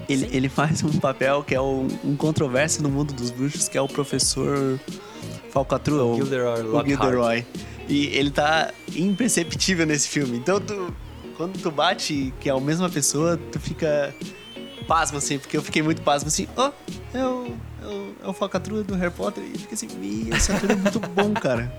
Ele, 0.09 0.29
ele 0.33 0.49
faz 0.49 0.83
um 0.83 0.93
papel 0.99 1.43
que 1.43 1.55
é 1.55 1.61
um, 1.61 1.87
um 2.05 2.17
controverso 2.17 2.83
no 2.83 2.89
mundo 2.89 3.13
dos 3.13 3.31
bruxos, 3.31 3.69
que 3.69 3.77
é 3.77 3.81
o 3.81 3.89
professor 3.89 4.79
Falcatrua, 5.51 6.05
o, 6.05 6.17
Gilderoy, 6.17 6.63
o 6.63 6.85
Gilderoy. 6.85 7.47
E 7.89 8.07
ele 8.07 8.31
tá 8.31 8.73
imperceptível 8.95 9.87
nesse 9.87 10.09
filme. 10.09 10.37
Então, 10.37 10.61
tu, 10.61 10.95
quando 11.37 11.59
tu 11.61 11.71
bate, 11.71 12.33
que 12.41 12.49
é 12.49 12.53
a 12.53 12.61
mesma 12.61 12.89
pessoa, 12.89 13.39
tu 13.51 13.61
fica 13.61 14.15
pasmo, 14.87 15.19
assim, 15.19 15.39
porque 15.39 15.57
eu 15.57 15.63
fiquei 15.63 15.83
muito 15.83 16.03
pasmo, 16.03 16.29
assim, 16.29 16.49
ó, 16.57 16.71
oh, 16.71 17.17
é 17.17 17.27
o, 17.27 17.57
é 17.83 17.87
o, 17.87 18.15
é 18.25 18.29
o 18.29 18.33
Falcatrua 18.33 18.83
do 18.83 18.95
Harry 18.95 19.13
Potter, 19.13 19.43
e 19.43 19.59
fica 19.59 19.75
assim, 19.75 19.89
esse 20.35 20.53
ator 20.53 20.71
é 20.71 20.75
muito 20.75 21.01
bom, 21.01 21.33
cara. 21.35 21.73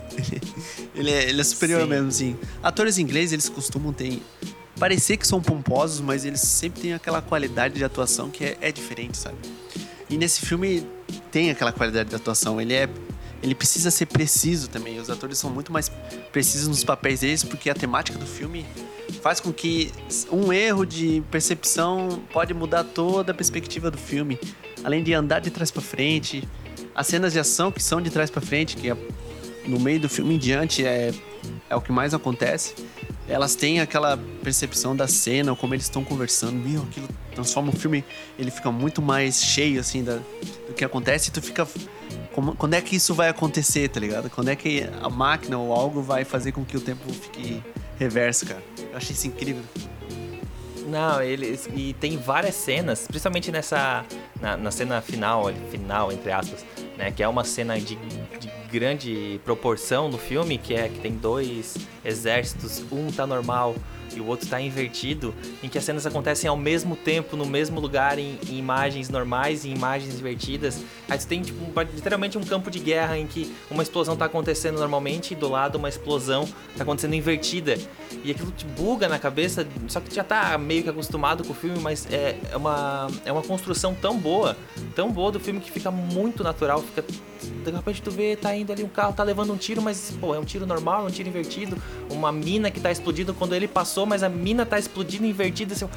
ele, 0.95 1.11
é, 1.11 1.29
ele 1.29 1.41
é 1.41 1.43
superior 1.43 1.81
Sim. 1.81 1.89
mesmo, 1.89 2.07
assim. 2.07 2.37
Atores 2.61 2.97
ingleses, 2.97 3.33
eles 3.33 3.49
costumam 3.49 3.91
ter 3.91 4.21
parecer 4.83 5.15
que 5.15 5.25
são 5.25 5.41
pomposos, 5.41 6.01
mas 6.01 6.25
eles 6.25 6.41
sempre 6.41 6.81
têm 6.81 6.94
aquela 6.94 7.21
qualidade 7.21 7.75
de 7.75 7.85
atuação 7.85 8.30
que 8.30 8.44
é, 8.44 8.57
é 8.60 8.69
diferente, 8.69 9.17
sabe? 9.17 9.38
E 10.10 10.17
nesse 10.17 10.46
filme 10.46 10.86
tem 11.31 11.50
aquela 11.50 11.72
qualidade 11.72 12.10
de 12.10 12.15
atuação. 12.17 12.60
Ele 12.60 12.74
é 12.74 12.89
ele 13.41 13.55
precisa 13.55 13.89
ser 13.89 14.07
preciso 14.07 14.69
também. 14.69 15.00
Os 15.00 15.10
atores 15.10 15.38
são 15.38 15.50
muito 15.50 15.72
mais 15.72 15.89
precisos 16.34 16.67
nos 16.67 16.84
papéis 16.84 17.22
deles, 17.22 17.46
porque 17.46 17.69
a 17.69 17.74
temática 17.74 18.19
do 18.19 18.25
filme 18.25 18.65
faz 19.22 19.39
com 19.39 19.53
que 19.53 19.89
um 20.29 20.51
erro 20.51 20.84
de 20.86 21.24
percepção 21.31 22.22
pode 22.34 22.53
mudar 22.53 22.84
toda 22.84 23.31
a 23.31 23.36
perspectiva 23.36 23.89
do 23.89 23.98
filme. 23.98 24.38
Além 24.84 25.01
de 25.01 25.13
andar 25.13 25.39
de 25.39 25.50
trás 25.50 25.72
para 25.72 25.81
frente, 25.81 26.46
as 26.93 27.07
cenas 27.07 27.31
de 27.31 27.39
ação 27.39 27.72
que 27.72 27.81
são 27.81 28.01
de 28.01 28.10
trás 28.10 28.29
para 28.29 28.41
frente, 28.41 28.75
que 28.75 28.89
é 28.89 28.98
no 29.65 29.79
meio 29.79 30.01
do 30.01 30.10
filme 30.10 30.36
em 30.36 30.38
diante 30.38 30.86
é, 30.86 31.13
é 31.69 31.75
o 31.77 31.79
que 31.79 31.93
mais 31.93 32.13
acontece 32.13 32.75
elas 33.27 33.56
têm 33.56 33.80
aquela 33.80 34.18
percepção 34.44 34.96
da 34.96 35.08
cena, 35.08 35.56
como 35.56 35.74
eles 35.74 35.86
estão 35.86 36.03
conversando, 36.03 36.53
meu, 36.53 36.84
aquilo 36.84 37.08
transforma 37.34 37.72
o 37.72 37.75
filme, 37.75 38.03
ele 38.38 38.51
fica 38.51 38.72
muito 38.72 39.01
mais 39.01 39.42
cheio, 39.42 39.80
assim, 39.80 40.03
da, 40.03 40.15
do 40.68 40.74
que 40.75 40.84
acontece, 40.84 41.30
e 41.30 41.32
tu 41.32 41.42
fica. 41.42 41.68
Como, 42.34 42.56
quando 42.56 42.74
é 42.74 42.82
que 42.82 42.96
isso 42.96 43.13
vai 43.13 43.30
acontecer, 43.30 43.89
tá 43.89 44.00
ligado? 44.00 44.30
Quando 44.30 44.50
é 44.50 44.56
que 44.56 44.88
a 45.01 45.10
máquina 45.10 45.58
ou 45.58 45.72
algo 45.72 46.01
vai 46.01 46.24
fazer 46.24 46.51
com 46.51 46.65
que 46.65 46.75
o 46.75 46.82
tempo 46.82 47.12
fique 47.13 47.63
reverso, 47.98 48.46
cara? 48.46 48.63
Eu 48.92 48.98
achei 48.98 49.13
isso 49.13 49.27
incrível. 49.27 49.63
Não, 50.88 51.22
eles. 51.22 51.70
E 51.74 51.94
tem 51.94 52.18
várias 52.18 52.56
cenas, 52.56 53.08
principalmente 53.08 53.51
nessa. 53.51 54.06
Na, 54.42 54.58
na 54.58 54.72
cena 54.72 55.01
final, 55.01 55.46
final, 55.72 56.12
entre 56.12 56.32
aspas, 56.32 56.65
né? 56.98 57.12
Que 57.12 57.24
é 57.24 57.27
uma 57.27 57.44
cena 57.44 57.80
de, 57.80 57.96
de 57.96 58.20
grande 58.74 59.39
proporção 59.46 60.10
no 60.10 60.18
filme, 60.18 60.58
que 60.58 60.74
é 60.74 60.89
que 60.89 60.98
tem 60.98 61.13
dois 61.13 61.77
exércitos, 62.03 62.84
um 62.92 63.12
tá 63.12 63.27
normal 63.27 63.75
e 64.15 64.20
o 64.20 64.25
outro 64.25 64.48
tá 64.48 64.60
invertido, 64.60 65.34
em 65.62 65.70
que 65.70 65.77
as 65.77 65.84
cenas 65.84 66.05
acontecem 66.05 66.50
ao 66.50 66.58
mesmo 66.58 66.96
tempo, 66.96 67.36
no 67.36 67.46
mesmo 67.46 67.79
lugar, 67.79 68.17
em, 68.20 68.38
em 68.50 68.58
imagens 68.58 69.10
normais 69.10 69.65
e 69.65 69.70
imagens 69.70 70.20
invertidas. 70.20 70.82
Aí 71.10 71.20
você 71.20 71.27
tem, 71.27 71.41
tipo, 71.41 71.60
literalmente 71.93 72.38
um 72.38 72.43
campo 72.43 72.70
de 72.70 72.79
guerra 72.79 73.17
em 73.17 73.27
que 73.27 73.53
uma 73.70 73.84
explosão 73.84 74.15
tá 74.15 74.25
acontecendo 74.25 74.79
normalmente 74.79 75.34
e 75.34 75.36
do 75.36 75.50
lado 75.50 75.77
uma 75.77 75.89
explosão 75.89 76.48
tá 76.77 76.84
acontecendo 76.84 77.13
invertida. 77.15 77.77
E 78.24 78.32
aquilo 78.32 78.51
te 78.51 78.65
buga 78.65 79.08
na 79.08 79.20
cabeça, 79.20 79.67
só 79.88 80.00
que 80.00 80.10
tu 80.10 80.15
já 80.15 80.24
tá 80.24 80.58
meio 80.58 80.84
que 80.84 80.89
acostumado 80.89 81.43
com 81.43 81.51
o 81.51 81.55
filme, 81.55 81.79
mas 81.79 82.08
é, 82.12 82.38
é, 82.51 82.58
uma, 82.58 83.08
é 83.25 83.32
uma 83.32 83.41
construção 83.41 83.93
tão 83.93 84.17
boa, 84.17 84.55
tão 84.96 85.12
boa 85.12 85.32
do 85.32 85.39
filme 85.39 85.60
que 85.60 85.72
fica 85.72 85.91
muito 85.91 86.43
natural, 86.43 86.82
fica 86.82 87.03
de 87.43 87.72
repente 87.72 88.01
tu 88.01 88.12
vê, 88.12 88.36
tá 88.36 88.55
indo 88.55 88.72
ali 88.72 88.84
um 88.84 88.89
carro, 88.89 89.13
tá 89.13 89.24
levando 89.24 89.53
um 89.53 89.58
tiro, 89.58 89.82
mas, 89.82 90.15
pô, 90.20 90.34
é 90.34 90.39
um 90.39 90.46
tiro 90.46 90.65
normal, 90.65 91.05
um 91.05 91.10
tiro 91.10 91.27
invertido. 91.29 91.77
Uma 92.10 92.32
mina 92.32 92.72
que 92.72 92.79
tá 92.79 92.91
explodindo 92.91 93.34
quando 93.34 93.53
ele 93.53 93.67
passou, 93.67 94.02
mas 94.05 94.24
a 94.24 94.29
mina 94.29 94.65
tá 94.65 94.77
explodindo 94.79 95.25
invertida. 95.25 95.74
Assim, 95.74 95.88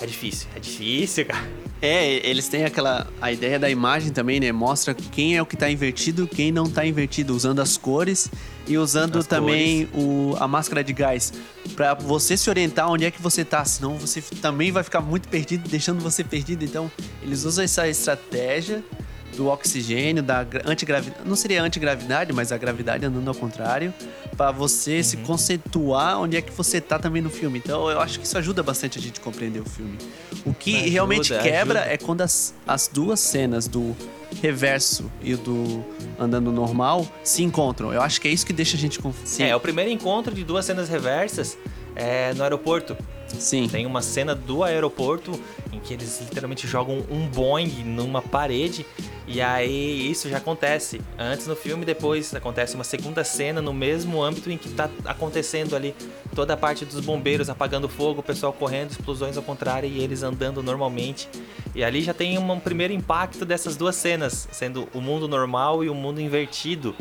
é 0.00 0.06
difícil, 0.06 0.48
é 0.54 0.60
difícil, 0.60 1.24
cara. 1.24 1.48
É, 1.80 2.26
eles 2.26 2.48
têm 2.48 2.64
aquela. 2.64 3.06
A 3.20 3.32
ideia 3.32 3.58
da 3.58 3.68
imagem 3.68 4.10
também, 4.10 4.40
né? 4.40 4.50
Mostra 4.52 4.94
quem 4.94 5.36
é 5.36 5.42
o 5.42 5.46
que 5.46 5.56
tá 5.56 5.70
invertido 5.70 6.26
quem 6.26 6.50
não 6.50 6.68
tá 6.68 6.84
invertido, 6.86 7.34
usando 7.34 7.60
as 7.60 7.76
cores 7.76 8.30
e 8.66 8.76
usando 8.76 9.18
as 9.18 9.26
também 9.26 9.88
o, 9.94 10.34
a 10.38 10.48
máscara 10.48 10.82
de 10.82 10.92
gás. 10.92 11.32
para 11.74 11.94
você 11.94 12.36
se 12.36 12.48
orientar 12.50 12.90
onde 12.90 13.04
é 13.04 13.10
que 13.10 13.20
você 13.20 13.44
tá, 13.44 13.64
senão 13.64 13.96
você 13.96 14.20
também 14.40 14.70
vai 14.72 14.82
ficar 14.82 15.00
muito 15.00 15.28
perdido, 15.28 15.68
deixando 15.68 16.00
você 16.00 16.24
perdido. 16.24 16.64
Então, 16.64 16.90
eles 17.22 17.44
usam 17.44 17.64
essa 17.64 17.88
estratégia 17.88 18.82
do 19.36 19.48
oxigênio, 19.48 20.22
da 20.22 20.46
antigravidade. 20.64 21.28
Não 21.28 21.36
seria 21.36 21.62
antigravidade, 21.62 22.32
mas 22.32 22.52
a 22.52 22.56
gravidade 22.56 23.04
andando 23.04 23.28
ao 23.28 23.34
contrário, 23.34 23.92
para 24.36 24.50
você 24.50 24.98
uhum. 24.98 25.02
se 25.02 25.16
conceituar 25.18 26.20
onde 26.20 26.36
é 26.36 26.42
que 26.42 26.52
você 26.52 26.80
tá 26.80 26.98
também 26.98 27.22
no 27.22 27.30
filme. 27.30 27.58
Então 27.58 27.90
eu 27.90 28.00
acho 28.00 28.20
que 28.20 28.26
isso 28.26 28.36
ajuda 28.36 28.62
bastante 28.62 28.98
a 28.98 29.02
gente 29.02 29.20
compreender 29.20 29.60
o 29.60 29.64
filme. 29.64 29.96
O 30.44 30.52
que 30.52 30.76
ajuda, 30.76 30.90
realmente 30.90 31.28
quebra 31.28 31.80
ajuda. 31.80 31.94
é 31.94 31.96
quando 31.96 32.20
as, 32.20 32.54
as 32.66 32.88
duas 32.88 33.20
cenas 33.20 33.66
do 33.66 33.96
reverso 34.40 35.10
e 35.22 35.34
do 35.34 35.84
andando 36.18 36.52
normal 36.52 37.06
se 37.22 37.42
encontram. 37.42 37.92
Eu 37.92 38.02
acho 38.02 38.20
que 38.20 38.28
é 38.28 38.30
isso 38.30 38.44
que 38.44 38.52
deixa 38.52 38.76
a 38.76 38.80
gente 38.80 38.98
confuso. 38.98 39.42
É, 39.42 39.54
o 39.56 39.60
primeiro 39.60 39.90
encontro 39.90 40.34
de 40.34 40.44
duas 40.44 40.64
cenas 40.64 40.88
reversas 40.88 41.56
é 41.94 42.34
no 42.34 42.42
aeroporto. 42.42 42.96
Sim. 43.38 43.68
Tem 43.68 43.86
uma 43.86 44.02
cena 44.02 44.34
do 44.34 44.62
aeroporto 44.62 45.38
em 45.72 45.78
que 45.80 45.94
eles 45.94 46.20
literalmente 46.20 46.66
jogam 46.66 47.04
um 47.10 47.26
Boeing 47.28 47.84
numa 47.84 48.22
parede 48.22 48.84
e 49.26 49.40
aí 49.40 50.08
isso 50.08 50.28
já 50.28 50.36
acontece 50.36 51.00
antes 51.18 51.48
no 51.48 51.56
filme, 51.56 51.84
depois 51.84 52.32
acontece 52.32 52.76
uma 52.76 52.84
segunda 52.84 53.24
cena 53.24 53.60
no 53.60 53.74
mesmo 53.74 54.22
âmbito 54.22 54.50
em 54.50 54.56
que 54.56 54.68
tá 54.68 54.88
acontecendo 55.04 55.74
ali 55.74 55.96
toda 56.34 56.54
a 56.54 56.56
parte 56.56 56.84
dos 56.84 57.00
bombeiros 57.00 57.50
apagando 57.50 57.88
fogo, 57.88 58.20
o 58.20 58.22
pessoal 58.22 58.52
correndo, 58.52 58.92
explosões 58.92 59.36
ao 59.36 59.42
contrário 59.42 59.88
e 59.88 60.00
eles 60.00 60.22
andando 60.22 60.62
normalmente. 60.62 61.28
E 61.74 61.82
ali 61.82 62.02
já 62.02 62.14
tem 62.14 62.38
um 62.38 62.60
primeiro 62.60 62.92
impacto 62.92 63.44
dessas 63.44 63.76
duas 63.76 63.96
cenas, 63.96 64.48
sendo 64.52 64.88
o 64.94 65.00
mundo 65.00 65.26
normal 65.26 65.82
e 65.82 65.90
o 65.90 65.94
mundo 65.94 66.20
invertido. 66.20 66.94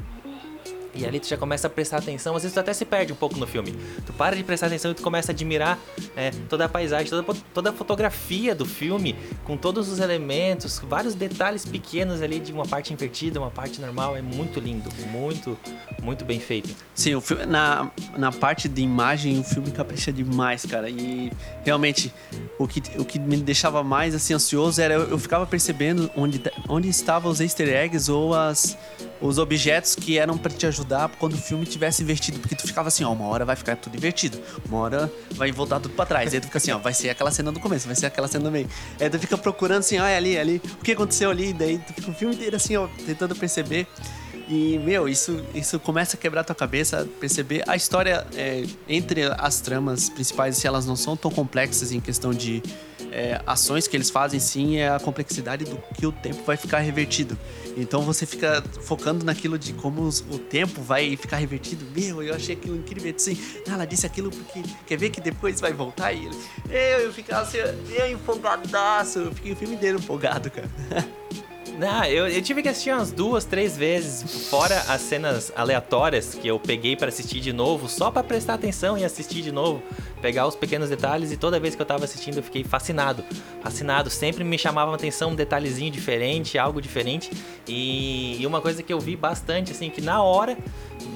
E 0.96 1.06
ali 1.06 1.20
tu 1.20 1.28
já 1.28 1.38
começa 1.38 1.68
a 1.68 1.70
prestar 1.70 1.98
atenção, 1.98 2.36
às 2.36 2.44
vezes 2.44 2.54
tu 2.54 2.60
até 2.60 2.74
se 2.74 2.86
perde 2.86 3.12
um 3.12 3.16
pouco 3.16 3.38
no 3.38 3.46
filme. 3.46 3.76
Tu 4.06 4.14
para 4.14 4.36
de 4.36 4.44
prestar 4.44 4.68
atenção 4.68 4.92
e 4.92 4.94
tu 4.94 5.04
começa 5.04 5.32
a 5.32 5.34
admirar 5.34 5.78
é, 6.16 6.32
toda 6.50 6.66
a 6.66 6.70
paisagem, 6.70 7.10
toda, 7.10 7.40
toda 7.54 7.70
a 7.70 7.74
fotografia 7.74 8.56
do 8.56 8.66
filme, 8.66 9.16
com 9.44 9.58
todos 9.58 9.90
os 9.90 10.00
elementos, 10.00 10.80
vários 10.80 11.14
detalhes 11.16 11.66
pequenos 11.66 12.22
ali 12.22 12.40
de 12.40 12.54
uma 12.54 12.66
parte 12.66 12.94
invertida, 12.94 13.40
uma 13.40 13.52
parte 13.52 13.82
normal. 13.82 14.16
É 14.16 14.22
muito 14.22 14.60
lindo, 14.60 14.90
muito, 15.10 15.58
muito 16.02 16.24
bem 16.24 16.40
feito. 16.40 16.76
Sim, 16.94 17.16
o 17.16 17.22
filme, 17.22 17.46
na, 17.46 17.92
na 18.18 18.32
parte 18.32 18.70
de 18.70 18.82
imagem, 18.82 19.40
o 19.40 19.44
filme 19.44 19.72
capricha 19.72 20.12
demais, 20.12 20.66
cara. 20.66 20.90
E 20.90 21.32
realmente, 21.64 22.14
o 22.58 22.68
que, 22.68 22.82
o 22.98 23.06
que 23.06 23.20
me 23.20 23.38
deixava 23.38 23.84
mais 23.84 24.16
assim, 24.16 24.34
ansioso 24.34 24.82
era 24.82 24.94
eu, 24.94 25.10
eu 25.10 25.20
ficava 25.20 25.46
percebendo 25.46 26.10
onde, 26.16 26.42
onde 26.70 26.90
estavam 26.90 27.32
os 27.32 27.42
easter 27.42 27.68
eggs 27.68 28.10
ou 28.10 28.34
as 28.34 28.78
os 29.22 29.38
objetos 29.38 29.96
que 29.96 30.18
eram 30.18 30.38
para 30.38 30.52
te 30.52 30.68
ajudar 30.68 30.85
quando 31.20 31.34
o 31.34 31.38
filme 31.38 31.66
tivesse 31.66 32.04
invertido, 32.04 32.40
porque 32.40 32.56
tu 32.56 32.66
ficava 32.68 32.88
assim, 32.88 33.04
ó, 33.04 33.12
uma 33.12 33.26
hora 33.28 33.46
vai 33.46 33.56
ficar 33.56 33.76
tudo 33.76 33.96
invertido, 33.96 34.40
uma 34.68 34.80
hora 34.80 35.12
vai 35.32 35.52
voltar 35.52 35.80
tudo 35.80 35.94
para 35.94 36.06
trás. 36.06 36.34
Aí 36.34 36.40
tu 36.40 36.46
fica 36.46 36.58
assim, 36.58 36.72
ó, 36.72 36.78
vai 36.78 36.94
ser 36.94 37.10
aquela 37.10 37.32
cena 37.32 37.52
do 37.52 37.60
começo, 37.60 37.86
vai 37.86 37.96
ser 37.96 38.06
aquela 38.06 38.28
cena 38.28 38.46
do 38.46 38.52
meio. 38.52 38.70
Aí 39.00 39.10
tu 39.10 39.20
fica 39.20 39.38
procurando 39.38 39.80
assim, 39.80 40.00
ó, 40.00 40.06
é 40.06 40.18
ali, 40.18 40.36
é 40.36 40.42
ali, 40.42 40.62
o 40.80 40.84
que 40.84 40.92
aconteceu 40.92 41.30
ali? 41.30 41.54
Daí 41.54 41.80
tu 41.80 41.94
fica 41.94 42.12
o 42.12 42.14
filme 42.14 42.36
inteiro 42.36 42.56
assim, 42.56 42.76
ó, 42.76 42.88
tentando 43.06 43.36
perceber. 43.36 43.88
E, 44.48 44.78
meu, 44.80 45.08
isso, 45.10 45.44
isso 45.56 45.80
começa 45.80 46.16
a 46.16 46.20
quebrar 46.20 46.44
tua 46.44 46.56
cabeça, 46.56 47.08
perceber 47.20 47.64
a 47.68 47.76
história 47.76 48.26
é, 48.36 48.64
entre 48.88 49.24
as 49.40 49.60
tramas 49.60 50.08
principais, 50.10 50.58
se 50.58 50.68
elas 50.68 50.86
não 50.86 50.96
são 50.96 51.18
tão 51.18 51.32
complexas 51.32 51.92
em 51.92 52.00
questão 52.00 52.32
de 52.32 52.62
é, 53.16 53.42
ações 53.48 53.88
que 53.88 53.96
eles 53.96 54.10
fazem, 54.10 54.42
sim, 54.42 54.76
é 54.76 54.90
a 54.90 55.00
complexidade 55.00 55.64
do 55.64 55.78
que 55.96 56.06
o 56.06 56.12
tempo 56.12 56.44
vai 56.44 56.58
ficar 56.58 56.80
revertido. 56.80 57.38
Então 57.78 58.02
você 58.02 58.26
fica 58.26 58.62
focando 58.82 59.24
naquilo 59.24 59.58
de 59.58 59.72
como 59.72 60.02
os, 60.02 60.20
o 60.20 60.38
tempo 60.38 60.82
vai 60.82 61.16
ficar 61.16 61.38
revertido. 61.38 61.86
Meu, 61.96 62.22
eu 62.22 62.36
achei 62.36 62.56
aquilo 62.56 62.76
incrível. 62.76 63.14
Assim, 63.16 63.38
ela 63.66 63.86
disse 63.86 64.06
aquilo 64.06 64.30
porque 64.30 64.64
quer 64.86 64.98
ver 64.98 65.12
que 65.12 65.22
depois 65.22 65.62
vai 65.62 65.72
voltar. 65.72 66.12
E 66.12 66.26
ele, 66.26 66.36
eu, 66.70 67.00
eu 67.06 67.14
ficava 67.14 67.44
assim, 67.44 67.58
eu 67.58 68.12
empolgadaço. 68.12 69.20
Eu 69.20 69.34
fiquei 69.34 69.54
o 69.54 69.56
filme 69.56 69.76
inteiro 69.76 69.98
empolgado, 69.98 70.52
cara. 70.52 70.70
Não, 71.78 72.06
eu, 72.06 72.28
eu, 72.28 72.42
tive 72.42 72.62
que 72.62 72.70
assistir 72.70 72.92
umas 72.94 73.12
duas, 73.12 73.44
três 73.44 73.76
vezes, 73.76 74.48
fora 74.50 74.80
as 74.88 75.02
cenas 75.02 75.52
aleatórias 75.54 76.34
que 76.34 76.48
eu 76.48 76.58
peguei 76.58 76.96
para 76.96 77.10
assistir 77.10 77.42
de 77.42 77.52
novo, 77.52 77.90
só 77.90 78.10
para 78.10 78.24
prestar 78.24 78.54
atenção 78.54 78.98
e 78.98 79.04
assistir 79.04 79.42
de 79.42 79.52
novo, 79.52 79.84
pegar 80.22 80.48
os 80.48 80.56
pequenos 80.56 80.90
detalhes 80.90 81.34
e 81.34 81.38
toda 81.38 81.60
vez 81.60 81.76
que 81.76 81.82
eu 81.82 81.86
tava 81.86 82.06
assistindo 82.06 82.38
eu 82.38 82.44
fiquei 82.44 82.64
fascinado. 82.64 83.26
Fascinado, 83.62 84.10
sempre 84.10 84.42
me 84.46 84.58
chamava 84.58 84.94
a 84.94 84.96
atenção 84.96 85.32
um 85.32 85.36
detalhezinho 85.36 85.92
diferente, 85.92 86.58
algo 86.58 86.82
diferente. 86.82 87.30
E, 87.68 88.42
e 88.42 88.48
uma 88.48 88.62
coisa 88.62 88.82
que 88.82 88.94
eu 88.94 89.00
vi 89.00 89.18
bastante, 89.18 89.74
assim, 89.74 89.90
que 89.90 90.00
na 90.00 90.24
hora, 90.24 90.58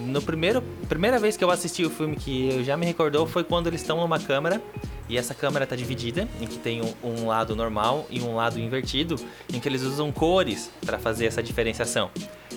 no 0.05 0.21
primeiro, 0.21 0.61
primeira 0.89 1.17
vez 1.19 1.37
que 1.37 1.43
eu 1.43 1.51
assisti 1.51 1.85
o 1.85 1.89
filme 1.89 2.17
que 2.17 2.65
já 2.65 2.75
me 2.75 2.85
recordou 2.85 3.25
foi 3.25 3.45
quando 3.45 3.67
eles 3.67 3.79
estão 3.79 3.97
numa 4.01 4.19
câmera 4.19 4.61
e 5.09 5.17
essa 5.17 5.33
câmera 5.33 5.63
está 5.63 5.75
dividida, 5.75 6.27
em 6.39 6.45
que 6.45 6.59
tem 6.59 6.81
um, 6.81 6.93
um, 7.03 7.27
lado 7.27 7.55
normal 7.55 8.05
e 8.11 8.21
um 8.21 8.35
lado 8.35 8.59
invertido, 8.59 9.15
em 9.51 9.59
que 9.59 9.67
eles 9.67 9.81
usam 9.81 10.11
cores 10.11 10.69
para 10.85 10.99
fazer 10.99 11.25
essa 11.25 11.41
diferenciação. 11.41 12.11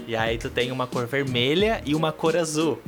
E 0.07 0.15
aí 0.15 0.37
tu 0.37 0.51
tem 0.51 0.71
uma 0.71 0.87
cor 0.87 1.07
vermelha 1.07 1.81
e 1.87 1.95
uma 1.95 2.13
cor 2.13 2.37
azul. 2.37 2.79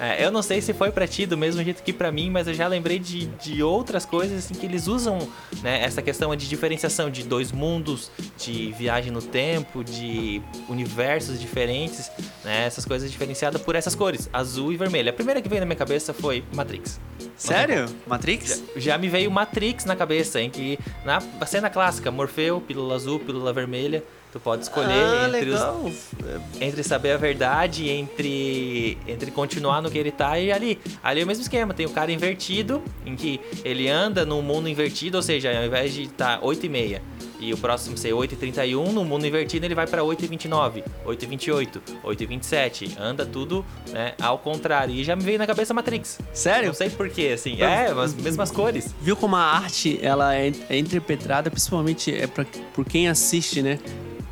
É, 0.00 0.24
eu 0.24 0.30
não 0.30 0.42
sei 0.42 0.60
se 0.60 0.72
foi 0.72 0.90
para 0.90 1.06
ti 1.06 1.26
do 1.26 1.38
mesmo 1.38 1.62
jeito 1.62 1.82
que 1.82 1.92
para 1.92 2.10
mim, 2.10 2.28
mas 2.28 2.48
eu 2.48 2.54
já 2.54 2.66
lembrei 2.66 2.98
de, 2.98 3.26
de 3.26 3.62
outras 3.62 4.04
coisas 4.04 4.44
assim, 4.44 4.54
que 4.54 4.66
eles 4.66 4.88
usam 4.88 5.28
né, 5.62 5.82
essa 5.82 6.02
questão 6.02 6.34
de 6.34 6.48
diferenciação 6.48 7.08
de 7.08 7.22
dois 7.22 7.52
mundos, 7.52 8.10
de 8.36 8.72
viagem 8.72 9.12
no 9.12 9.22
tempo, 9.22 9.84
de 9.84 10.42
universos 10.68 11.40
diferentes, 11.40 12.10
né, 12.44 12.66
essas 12.66 12.84
coisas 12.84 13.10
diferenciadas 13.10 13.62
por 13.62 13.76
essas 13.76 13.94
cores, 13.94 14.28
azul 14.32 14.72
e 14.72 14.76
vermelho. 14.76 15.10
A 15.10 15.12
primeira 15.12 15.40
que 15.40 15.48
veio 15.48 15.60
na 15.60 15.66
minha 15.66 15.76
cabeça 15.76 16.12
foi 16.12 16.42
Matrix. 16.52 17.00
Sério? 17.36 17.86
Matrix? 18.06 18.62
Já, 18.74 18.80
já, 18.80 18.98
me 18.98 19.08
veio 19.08 19.30
Matrix 19.30 19.84
na 19.84 19.96
cabeça, 19.96 20.40
em 20.40 20.50
que 20.50 20.78
na 21.04 21.20
cena 21.46 21.70
clássica, 21.70 22.10
Morfeu, 22.10 22.60
pílula 22.60 22.94
azul, 22.94 23.18
pílula 23.18 23.52
vermelha. 23.52 24.02
Tu 24.32 24.40
pode 24.40 24.62
escolher 24.62 24.88
ah, 24.88 25.28
entre. 25.28 25.50
Os, 25.50 26.10
entre 26.58 26.82
saber 26.82 27.12
a 27.12 27.16
verdade, 27.18 27.90
entre, 27.90 28.96
entre 29.06 29.30
continuar 29.30 29.82
no 29.82 29.90
que 29.90 29.98
ele 29.98 30.10
tá 30.10 30.38
e 30.38 30.50
ali. 30.50 30.80
Ali 31.02 31.20
é 31.20 31.24
o 31.24 31.26
mesmo 31.26 31.42
esquema, 31.42 31.74
tem 31.74 31.84
o 31.84 31.90
cara 31.90 32.10
invertido, 32.10 32.82
em 33.04 33.14
que 33.14 33.38
ele 33.62 33.90
anda 33.90 34.24
num 34.24 34.40
mundo 34.40 34.70
invertido, 34.70 35.18
ou 35.18 35.22
seja, 35.22 35.54
ao 35.54 35.66
invés 35.66 35.92
de 35.92 36.04
estar 36.04 36.38
tá 36.38 36.46
8 36.46 36.64
e 36.64 36.68
meia 36.70 37.02
e 37.42 37.52
o 37.52 37.58
próximo 37.58 37.96
ser 37.98 38.12
8 38.12 38.34
e 38.34 38.36
31, 38.36 38.92
no 38.92 39.04
mundo 39.04 39.26
invertido 39.26 39.66
ele 39.66 39.74
vai 39.74 39.86
para 39.86 40.04
8 40.04 40.24
e 40.24 40.28
29, 40.28 40.84
8 41.04 41.22
e 41.22 41.26
28, 41.26 41.82
8 42.04 42.22
e 42.22 42.26
27. 42.26 42.96
Anda 42.98 43.26
tudo 43.26 43.66
né, 43.90 44.14
ao 44.20 44.38
contrário. 44.38 44.94
E 44.94 45.02
já 45.02 45.16
me 45.16 45.24
veio 45.24 45.38
na 45.38 45.46
cabeça 45.46 45.74
Matrix. 45.74 46.20
Sério? 46.32 46.68
Não 46.68 46.74
sei 46.74 46.88
porquê, 46.88 47.32
assim. 47.34 47.60
É, 47.60 47.86
as 47.86 48.14
mesmas 48.14 48.52
cores. 48.52 48.94
Viu 49.00 49.16
como 49.16 49.34
a 49.34 49.42
arte 49.42 49.98
ela 50.00 50.36
é, 50.36 50.52
é 50.70 50.78
interpretada, 50.78 51.50
principalmente 51.50 52.14
é 52.14 52.28
pra, 52.28 52.46
por 52.72 52.84
quem 52.84 53.08
assiste, 53.08 53.60
né? 53.60 53.80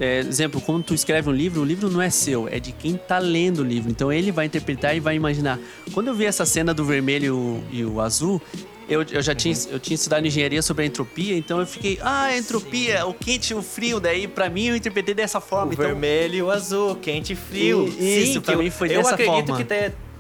É, 0.01 0.21
exemplo, 0.21 0.63
quando 0.63 0.83
tu 0.83 0.95
escreve 0.95 1.29
um 1.29 1.33
livro, 1.33 1.61
o 1.61 1.65
livro 1.65 1.91
não 1.91 2.01
é 2.01 2.09
seu, 2.09 2.49
é 2.49 2.59
de 2.59 2.73
quem 2.73 2.97
tá 2.97 3.19
lendo 3.19 3.59
o 3.59 3.65
livro. 3.65 3.91
Então 3.91 4.11
ele 4.11 4.33
vai 4.33 4.47
interpretar 4.47 4.97
e 4.97 5.01
vai 5.01 5.15
imaginar. 5.15 5.61
Quando 5.93 6.09
eu 6.09 6.15
vi 6.15 6.25
essa 6.25 6.47
cena 6.47 6.73
do 6.73 6.85
vermelho 6.87 7.63
e 7.71 7.85
o 7.85 8.01
azul, 8.01 8.41
eu, 8.89 9.05
eu 9.13 9.21
já 9.23 9.35
tinha, 9.35 9.55
eu 9.71 9.79
tinha 9.79 9.95
estudado 9.95 10.27
engenharia 10.27 10.63
sobre 10.63 10.85
a 10.85 10.87
entropia, 10.87 11.37
então 11.37 11.61
eu 11.61 11.67
fiquei, 11.67 11.99
ah, 12.03 12.25
a 12.25 12.39
entropia, 12.39 13.03
Sim. 13.03 13.05
o 13.05 13.15
quente 13.15 13.53
e 13.53 13.55
o 13.55 13.63
frio. 13.63 14.01
Daí, 14.01 14.27
pra 14.27 14.49
mim, 14.49 14.69
eu 14.69 14.77
interpretei 14.77 15.15
dessa 15.15 15.41
forma. 15.41 15.71
O 15.71 15.75
então... 15.75 15.85
vermelho 15.85 16.35
e 16.35 16.43
o 16.43 16.51
azul, 16.51 16.97
quente 16.97 17.35
e 17.35 17.37
frio. 17.37 17.87
E, 17.87 18.23
isso, 18.23 18.33
Sim, 18.33 18.41
pra 18.41 18.57
mim 18.57 18.71
foi 18.71 18.89
dessa 18.89 19.17
forma. 19.19 19.23
Eu 19.23 19.39
acredito 19.39 19.57
que 19.57 19.65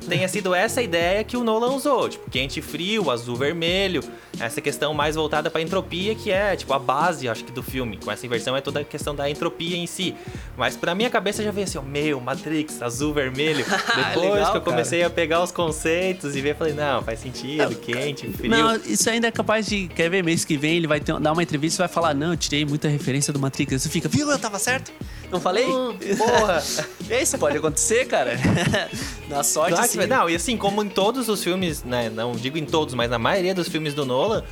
tenha 0.08 0.26
sido 0.28 0.54
essa 0.54 0.82
ideia 0.82 1.22
que 1.24 1.36
o 1.36 1.44
Nolan 1.44 1.72
usou, 1.74 2.08
tipo, 2.08 2.30
quente 2.30 2.60
frio, 2.60 3.10
azul 3.10 3.36
vermelho, 3.36 4.02
essa 4.38 4.60
questão 4.60 4.92
mais 4.94 5.16
voltada 5.16 5.50
para 5.50 5.60
entropia, 5.60 6.14
que 6.14 6.30
é, 6.30 6.56
tipo, 6.56 6.72
a 6.72 6.78
base, 6.78 7.28
acho 7.28 7.44
que 7.44 7.52
do 7.52 7.62
filme. 7.62 7.96
Com 7.96 8.10
essa 8.10 8.24
inversão 8.26 8.56
é 8.56 8.60
toda 8.60 8.80
a 8.80 8.84
questão 8.84 9.14
da 9.14 9.28
entropia 9.30 9.76
em 9.76 9.86
si. 9.86 10.14
Mas 10.56 10.76
pra 10.76 10.94
minha 10.94 11.10
cabeça 11.10 11.42
já 11.42 11.50
veio 11.50 11.64
assim, 11.64 11.78
ó, 11.78 11.82
meu, 11.82 12.20
Matrix, 12.20 12.80
azul 12.82 13.12
vermelho. 13.12 13.64
Depois 14.08 14.32
Legal, 14.34 14.52
que 14.52 14.56
eu 14.58 14.62
comecei 14.62 15.02
a 15.02 15.10
pegar 15.10 15.42
os 15.42 15.52
conceitos 15.52 16.34
e 16.34 16.40
ver, 16.40 16.56
falei, 16.56 16.72
não, 16.72 17.02
faz 17.02 17.20
sentido, 17.20 17.74
quente, 17.76 18.26
frio. 18.32 18.50
Não, 18.50 18.76
isso 18.76 19.08
ainda 19.10 19.28
é 19.28 19.30
capaz 19.30 19.66
de. 19.66 19.88
Quer 19.88 20.08
ver, 20.10 20.22
mês 20.24 20.44
que 20.44 20.56
vem 20.56 20.76
ele 20.76 20.86
vai 20.86 21.00
ter- 21.00 21.18
dar 21.18 21.32
uma 21.32 21.42
entrevista 21.42 21.82
e 21.82 21.86
vai 21.86 21.88
falar: 21.88 22.14
Não, 22.14 22.32
eu 22.32 22.36
tirei 22.36 22.64
muita 22.64 22.88
referência 22.88 23.32
do 23.32 23.38
Matrix. 23.38 23.82
Você 23.82 23.88
fica, 23.88 24.08
viu, 24.08 24.30
eu 24.30 24.38
tava 24.38 24.58
certo? 24.58 24.92
Não 25.30 25.40
falei? 25.40 25.64
Hum, 25.66 25.96
porra! 26.18 26.62
Isso 27.20 27.38
pode 27.38 27.56
acontecer, 27.58 28.06
cara. 28.06 28.32
Na 29.28 29.42
sorte, 29.44 29.70
Claro 29.72 29.86
que 29.86 29.92
sim. 29.92 29.98
vai- 29.98 30.06
Não, 30.06 30.28
e 30.28 30.34
assim, 30.34 30.56
como 30.56 30.82
em 30.82 30.88
todos 30.88 31.28
os 31.28 31.42
filmes, 31.42 31.84
né? 31.84 32.10
Não 32.10 32.32
digo 32.32 32.58
em 32.58 32.64
todos, 32.66 32.94
mas 32.94 33.08
na 33.10 33.18
maioria 33.18 33.54
dos 33.54 33.68
filmes 33.68 33.94
do 33.94 34.04
Nolan, 34.04 34.42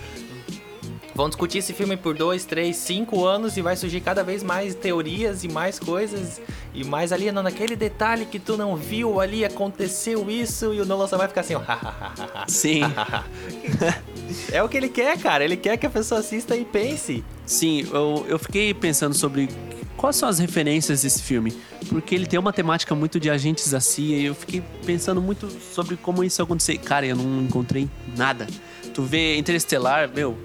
vão 1.15 1.29
discutir 1.29 1.59
esse 1.59 1.73
filme 1.73 1.97
por 1.97 2.17
dois, 2.17 2.45
três, 2.45 2.77
cinco 2.77 3.25
anos 3.27 3.57
e 3.57 3.61
vai 3.63 3.75
surgir 3.75 4.01
cada 4.01 4.23
vez 4.23 4.45
mais 4.45 4.75
teorias 4.77 5.43
e 5.43 5.49
mais 5.49 5.81
coisas. 5.81 6.41
E 6.73 6.85
mais 6.85 7.11
ali, 7.11 7.33
não, 7.33 7.43
naquele 7.43 7.75
detalhe 7.75 8.25
que 8.25 8.39
tu 8.39 8.57
não 8.57 8.77
viu 8.77 9.21
ali, 9.21 9.45
aconteceu 9.45 10.31
isso, 10.31 10.73
e 10.73 10.81
o 10.81 10.87
Nolan 10.87 11.09
só 11.09 11.17
vai 11.17 11.27
ficar 11.27 11.41
assim, 11.41 11.55
ó. 11.57 11.63
Sim. 12.47 12.83
é 14.53 14.63
o 14.63 14.69
que 14.69 14.77
ele 14.77 14.89
quer, 14.89 15.19
cara. 15.19 15.45
Ele 15.45 15.57
quer 15.57 15.77
que 15.77 15.87
a 15.87 15.91
pessoa 15.91 16.21
assista 16.21 16.55
e 16.57 16.65
pense. 16.65 17.25
Sim, 17.45 17.85
eu, 17.93 18.27
eu 18.29 18.39
fiquei 18.39 18.73
pensando 18.73 19.15
sobre 19.15 19.49
quais 19.99 20.17
são 20.17 20.28
as 20.28 20.38
referências 20.38 21.02
desse 21.02 21.23
filme. 21.23 21.52
Porque 21.88 22.14
ele 22.14 22.25
tem 22.25 22.38
uma 22.38 22.52
temática 22.52 22.95
muito 22.95 23.21
de 23.21 23.28
agentes 23.28 23.71
da 23.71 23.81
CIA 23.81 24.17
e 24.17 24.25
eu 24.25 24.35
fiquei 24.35 24.62
pensando 24.87 25.21
muito 25.21 25.50
sobre 25.50 25.97
como 25.97 26.25
isso 26.25 26.40
aconteceu. 26.40 26.78
Cara, 26.78 27.05
eu 27.05 27.17
não 27.17 27.43
encontrei 27.43 27.90
nada. 28.17 28.47
Tu 28.95 29.02
vê 29.02 29.37
Interestelar, 29.37 30.09
meu, 30.09 30.38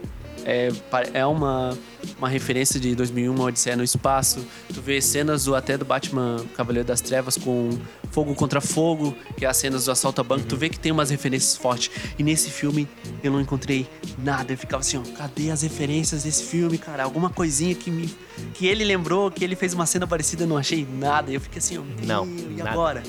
é, 0.43 0.69
é 1.13 1.25
uma, 1.25 1.77
uma 2.17 2.29
referência 2.29 2.79
de 2.79 2.95
2001, 2.95 3.33
uma 3.33 3.45
Odisseia 3.45 3.75
no 3.75 3.83
Espaço. 3.83 4.45
Tu 4.73 4.81
vê 4.81 5.01
cenas 5.01 5.45
do, 5.45 5.55
até 5.55 5.77
do 5.77 5.85
Batman 5.85 6.43
Cavaleiro 6.55 6.87
das 6.87 7.01
Trevas 7.01 7.37
com 7.37 7.69
fogo 8.11 8.35
contra 8.35 8.61
fogo, 8.61 9.15
que 9.37 9.45
é 9.45 9.47
as 9.49 9.57
cenas 9.57 9.85
do 9.85 9.91
assalto 9.91 10.21
a 10.21 10.23
banco. 10.23 10.45
Tu 10.45 10.55
vê 10.55 10.69
que 10.69 10.79
tem 10.79 10.91
umas 10.91 11.09
referências 11.09 11.57
fortes. 11.57 11.89
E 12.17 12.23
nesse 12.23 12.49
filme 12.49 12.87
eu 13.23 13.31
não 13.31 13.41
encontrei 13.41 13.87
nada. 14.17 14.53
Eu 14.53 14.57
ficava 14.57 14.81
assim, 14.81 14.97
ó, 14.97 15.01
cadê 15.17 15.51
as 15.51 15.61
referências 15.61 16.23
desse 16.23 16.43
filme, 16.43 16.77
cara? 16.77 17.03
Alguma 17.03 17.29
coisinha 17.29 17.73
que 17.75 17.89
me 17.91 18.13
que 18.53 18.65
ele 18.65 18.83
lembrou, 18.83 19.29
que 19.29 19.43
ele 19.43 19.55
fez 19.55 19.73
uma 19.73 19.85
cena 19.85 20.07
parecida, 20.07 20.43
eu 20.43 20.47
não 20.47 20.57
achei 20.57 20.87
nada. 20.99 21.31
E 21.31 21.35
eu 21.35 21.41
fiquei 21.41 21.59
assim, 21.59 21.77
ó, 21.77 21.83
Não, 22.05 22.25
e 22.25 22.55
nada. 22.57 22.71
agora? 22.71 23.03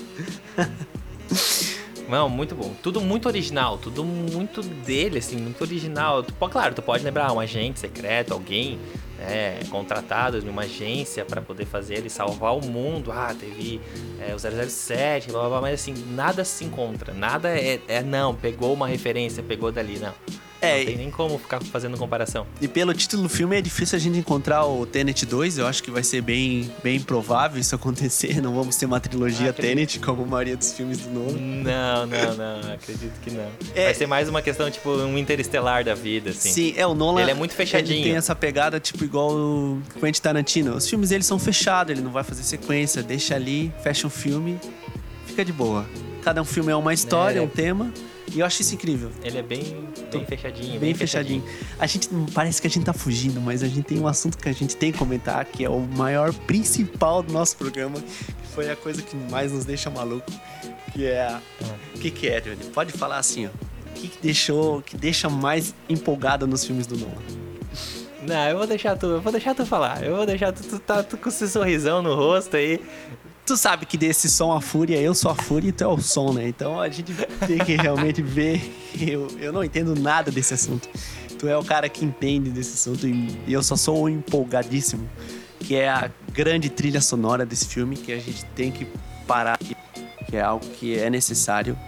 Não, 2.09 2.29
muito 2.29 2.55
bom. 2.55 2.75
Tudo 2.83 3.01
muito 3.01 3.27
original, 3.27 3.79
tudo 3.79 4.05
muito 4.05 4.63
dele, 4.63 5.19
assim, 5.19 5.37
muito 5.37 5.63
original. 5.63 6.23
Tu, 6.23 6.33
claro, 6.35 6.75
tu 6.75 6.83
pode 6.83 7.03
lembrar 7.03 7.33
um 7.33 7.41
agente 7.41 7.81
secreto, 7.81 8.33
alguém 8.33 8.79
né, 9.19 9.61
contratado 9.71 10.41
de 10.41 10.49
uma 10.49 10.63
agência 10.63 11.25
para 11.25 11.41
poder 11.41 11.65
fazer 11.65 11.95
ele 11.95 12.11
salvar 12.11 12.57
o 12.57 12.65
mundo. 12.65 13.11
Ah, 13.11 13.35
teve 13.39 13.81
é, 14.21 14.35
o 14.35 14.39
007, 14.39 15.31
blá 15.31 15.41
blá 15.41 15.49
blá, 15.49 15.61
mas 15.63 15.81
assim, 15.81 15.95
nada 16.11 16.45
se 16.45 16.65
encontra. 16.65 17.15
Nada 17.15 17.49
é, 17.49 17.81
é 17.89 18.03
não, 18.03 18.35
pegou 18.35 18.73
uma 18.75 18.87
referência, 18.87 19.43
pegou 19.43 19.73
dali, 19.73 19.99
não. 19.99 20.15
É, 20.65 20.79
não 20.79 20.87
tem 20.87 20.97
nem 20.97 21.11
como 21.11 21.39
ficar 21.39 21.61
fazendo 21.63 21.97
comparação. 21.97 22.47
E 22.61 22.67
pelo 22.69 22.93
título 22.95 23.23
do 23.25 23.29
filme 23.29 23.57
é 23.57 23.61
difícil 23.61 23.97
a 23.97 23.99
gente 24.01 24.19
encontrar 24.19 24.65
o 24.67 24.85
Tenet 24.87 25.25
2. 25.27 25.59
Eu 25.59 25.67
acho 25.67 25.83
que 25.83 25.91
vai 25.91 26.03
ser 26.03 26.21
bem, 26.23 26.71
bem 26.83 27.01
provável 27.01 27.61
isso 27.61 27.75
acontecer. 27.75 28.41
Não 28.43 28.55
vamos 28.55 28.77
ter 28.77 28.87
uma 28.87 29.01
trilogia 29.01 29.51
Ah. 29.51 29.53
Tenet, 29.53 29.99
como 30.01 30.23
a 30.23 30.27
maioria 30.27 30.57
dos 30.57 30.73
filmes 30.73 30.99
do 30.99 31.11
Nolan. 31.11 31.39
Não, 31.39 32.07
não, 32.07 32.35
não, 32.37 32.73
acredito 32.73 33.13
que 33.23 33.31
não. 33.31 33.47
É. 33.75 33.85
Vai 33.87 33.95
ser 33.95 34.07
mais 34.07 34.29
uma 34.29 34.43
questão, 34.43 34.71
tipo, 34.71 34.91
um 34.91 35.17
interestelar 35.19 35.85
da 35.85 35.95
vida, 35.95 36.31
assim. 36.31 36.51
Sim, 36.51 36.75
é 36.77 36.87
o 36.87 36.95
Nolan. 36.95 37.21
Ele 37.23 37.31
é 37.31 37.35
muito 37.35 37.55
fechadinho. 37.55 37.99
Ele 37.99 38.05
tem 38.11 38.17
essa 38.17 38.35
pegada, 38.35 38.79
tipo, 38.81 39.05
igual 39.05 39.31
o 39.33 39.83
Quentin 40.01 40.21
Tarantino. 40.21 40.75
Os 40.77 40.89
filmes 40.89 41.11
dele 41.11 41.23
são 41.25 41.39
fechados, 41.39 41.91
ele 41.93 42.01
não 42.01 42.11
vai 42.13 42.25
fazer 42.25 42.43
sequência. 42.43 43.03
Deixa 43.03 43.35
ali, 43.35 43.73
fecha 43.83 44.07
um 44.07 44.11
filme, 44.11 44.59
fica 45.27 45.45
de 45.45 45.53
boa. 45.53 45.85
Cada 46.23 46.41
um 46.41 46.45
filme 46.45 46.73
é 46.73 46.77
uma 46.77 46.95
história, 46.95 47.39
É. 47.39 47.43
um 47.43 47.49
tema. 47.49 47.93
E 48.33 48.41
eu 48.41 48.47
acho 48.47 48.63
isso 48.63 48.75
incrível. 48.75 49.11
Ele 49.23 49.39
é 49.39 49.43
bem, 49.43 49.89
bem 50.11 50.25
fechadinho, 50.25 50.81
Bem, 50.81 50.95
fechadinho. 50.95 51.45
A 51.79 51.87
gente 51.87 52.09
parece 52.33 52.61
que 52.61 52.67
a 52.67 52.71
gente 52.71 52.85
tá 52.85 52.93
fugindo, 52.93 53.41
mas 53.41 53.63
a 53.63 53.69
gente 53.69 53.83
tem 53.83 54.01
um 54.01 54.09
assunto 54.09 54.39
que 54.39 54.49
a 54.49 54.53
gente 54.53 54.77
tem 54.77 54.93
que 54.93 54.99
comentar, 54.99 55.45
que 55.45 55.65
é 55.65 55.69
o 55.69 55.81
maior 55.81 56.33
principal 56.33 57.23
do 57.23 57.33
nosso 57.33 57.57
programa, 57.57 58.01
que 58.01 58.49
foi 58.55 58.71
a 58.71 58.77
coisa 58.77 59.03
que 59.03 59.17
mais 59.31 59.53
nos 59.53 59.65
deixa 59.65 59.91
maluco, 59.91 60.31
que 60.93 61.07
é 61.07 61.23
a... 61.23 61.41
o 61.95 61.99
que 61.99 62.11
que 62.11 62.29
é, 62.29 62.41
Johnny? 62.41 62.65
Pode 62.73 62.93
falar 62.93 63.19
assim, 63.19 63.47
ó. 63.47 63.51
O 63.91 63.93
que, 63.95 64.09
que 64.09 64.19
deixou, 64.21 64.83
que 64.83 64.97
deixa 64.97 65.29
mais 65.29 65.75
empolgado 65.89 66.47
nos 66.47 66.65
filmes 66.65 66.87
do 66.87 66.97
Nolan? 66.97 67.45
Não, 68.27 68.49
eu 68.49 68.57
vou 68.57 68.67
deixar 68.67 68.97
tu, 68.97 69.07
eu 69.07 69.21
vou 69.21 69.31
deixar 69.31 69.55
tu 69.55 69.67
falar. 69.67 70.03
Eu 70.03 70.17
vou 70.17 70.27
deixar 70.27 70.53
tu, 70.53 70.63
tu 70.63 70.79
tá 70.79 71.03
tu 71.03 71.17
com 71.17 71.29
esse 71.29 71.47
sorrisão 71.49 72.03
no 72.03 72.15
rosto 72.15 72.57
aí. 72.57 72.81
Tu 73.47 73.59
sabe 73.59 73.85
que 73.85 73.99
desse 73.99 74.31
som 74.31 74.53
a 74.53 74.61
fúria, 74.61 74.97
eu 74.97 75.15
sou 75.15 75.31
a 75.31 75.35
fúria 75.35 75.69
e 75.69 75.73
tu 75.73 75.85
é 75.85 75.87
o 75.87 76.01
som, 76.01 76.33
né? 76.33 76.49
Então 76.49 76.81
a 76.81 76.89
gente 76.89 77.13
tem 77.47 77.59
que 77.59 77.77
realmente 77.77 78.23
ver. 78.23 78.73
Eu, 78.99 79.29
eu 79.39 79.53
não 79.53 79.63
entendo 79.63 79.95
nada 79.95 80.31
desse 80.31 80.55
assunto. 80.55 80.89
Tu 81.39 81.47
é 81.47 81.57
o 81.57 81.65
cara 81.65 81.89
que 81.89 82.05
entende 82.05 82.49
desse 82.49 82.75
assunto 82.75 83.07
e, 83.07 83.37
eu 83.47 83.63
só 83.63 83.77
sou 83.77 84.09
empolgadíssimo. 84.09 85.09
Que 85.61 85.77
é 85.77 85.89
a 85.89 86.11
grande 86.33 86.71
trilha 86.71 87.01
sonora 87.01 87.45
desse 87.45 87.67
filme 87.67 87.97
que 87.97 88.13
a 88.13 88.19
gente 88.19 88.45
tem 88.55 88.71
que 88.71 88.87
parar. 89.27 89.59
Que 89.59 90.37
é 90.37 90.41
algo 90.41 90.65
que 90.65 90.99
é 90.99 91.11
necessário. 91.11 91.79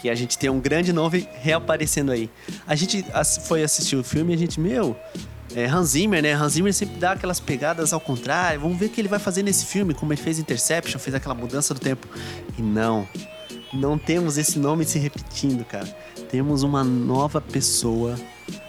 Que 0.00 0.10
a 0.10 0.14
gente 0.16 0.36
tem 0.36 0.50
um 0.50 0.58
grande 0.58 0.92
nome 0.92 1.28
reaparecendo 1.40 2.10
aí. 2.10 2.28
A 2.66 2.74
gente 2.74 3.04
foi 3.46 3.62
assistir 3.62 3.94
o 3.94 4.02
filme 4.02 4.32
e 4.32 4.34
a 4.34 4.38
gente, 4.38 4.58
meu, 4.58 4.96
é, 5.54 5.66
Hans 5.66 5.88
Zimmer, 5.90 6.22
né? 6.22 6.34
Hans 6.34 6.52
Zimmer 6.52 6.72
sempre 6.74 6.96
dá 6.96 7.12
aquelas 7.12 7.40
pegadas 7.40 7.92
ao 7.92 8.00
contrário. 8.00 8.60
Vamos 8.60 8.78
ver 8.78 8.86
o 8.86 8.88
que 8.90 9.00
ele 9.00 9.08
vai 9.08 9.18
fazer 9.18 9.42
nesse 9.42 9.66
filme, 9.66 9.94
como 9.94 10.12
ele 10.12 10.20
fez 10.20 10.38
Interception, 10.38 10.98
fez 10.98 11.14
aquela 11.14 11.34
mudança 11.34 11.72
do 11.72 11.80
tempo. 11.80 12.06
E 12.56 12.62
não, 12.62 13.08
não 13.72 13.98
temos 13.98 14.36
esse 14.36 14.58
nome 14.58 14.84
se 14.84 14.98
repetindo, 14.98 15.64
cara. 15.64 15.86
Temos 16.30 16.62
uma 16.62 16.84
nova 16.84 17.40
pessoa 17.40 18.16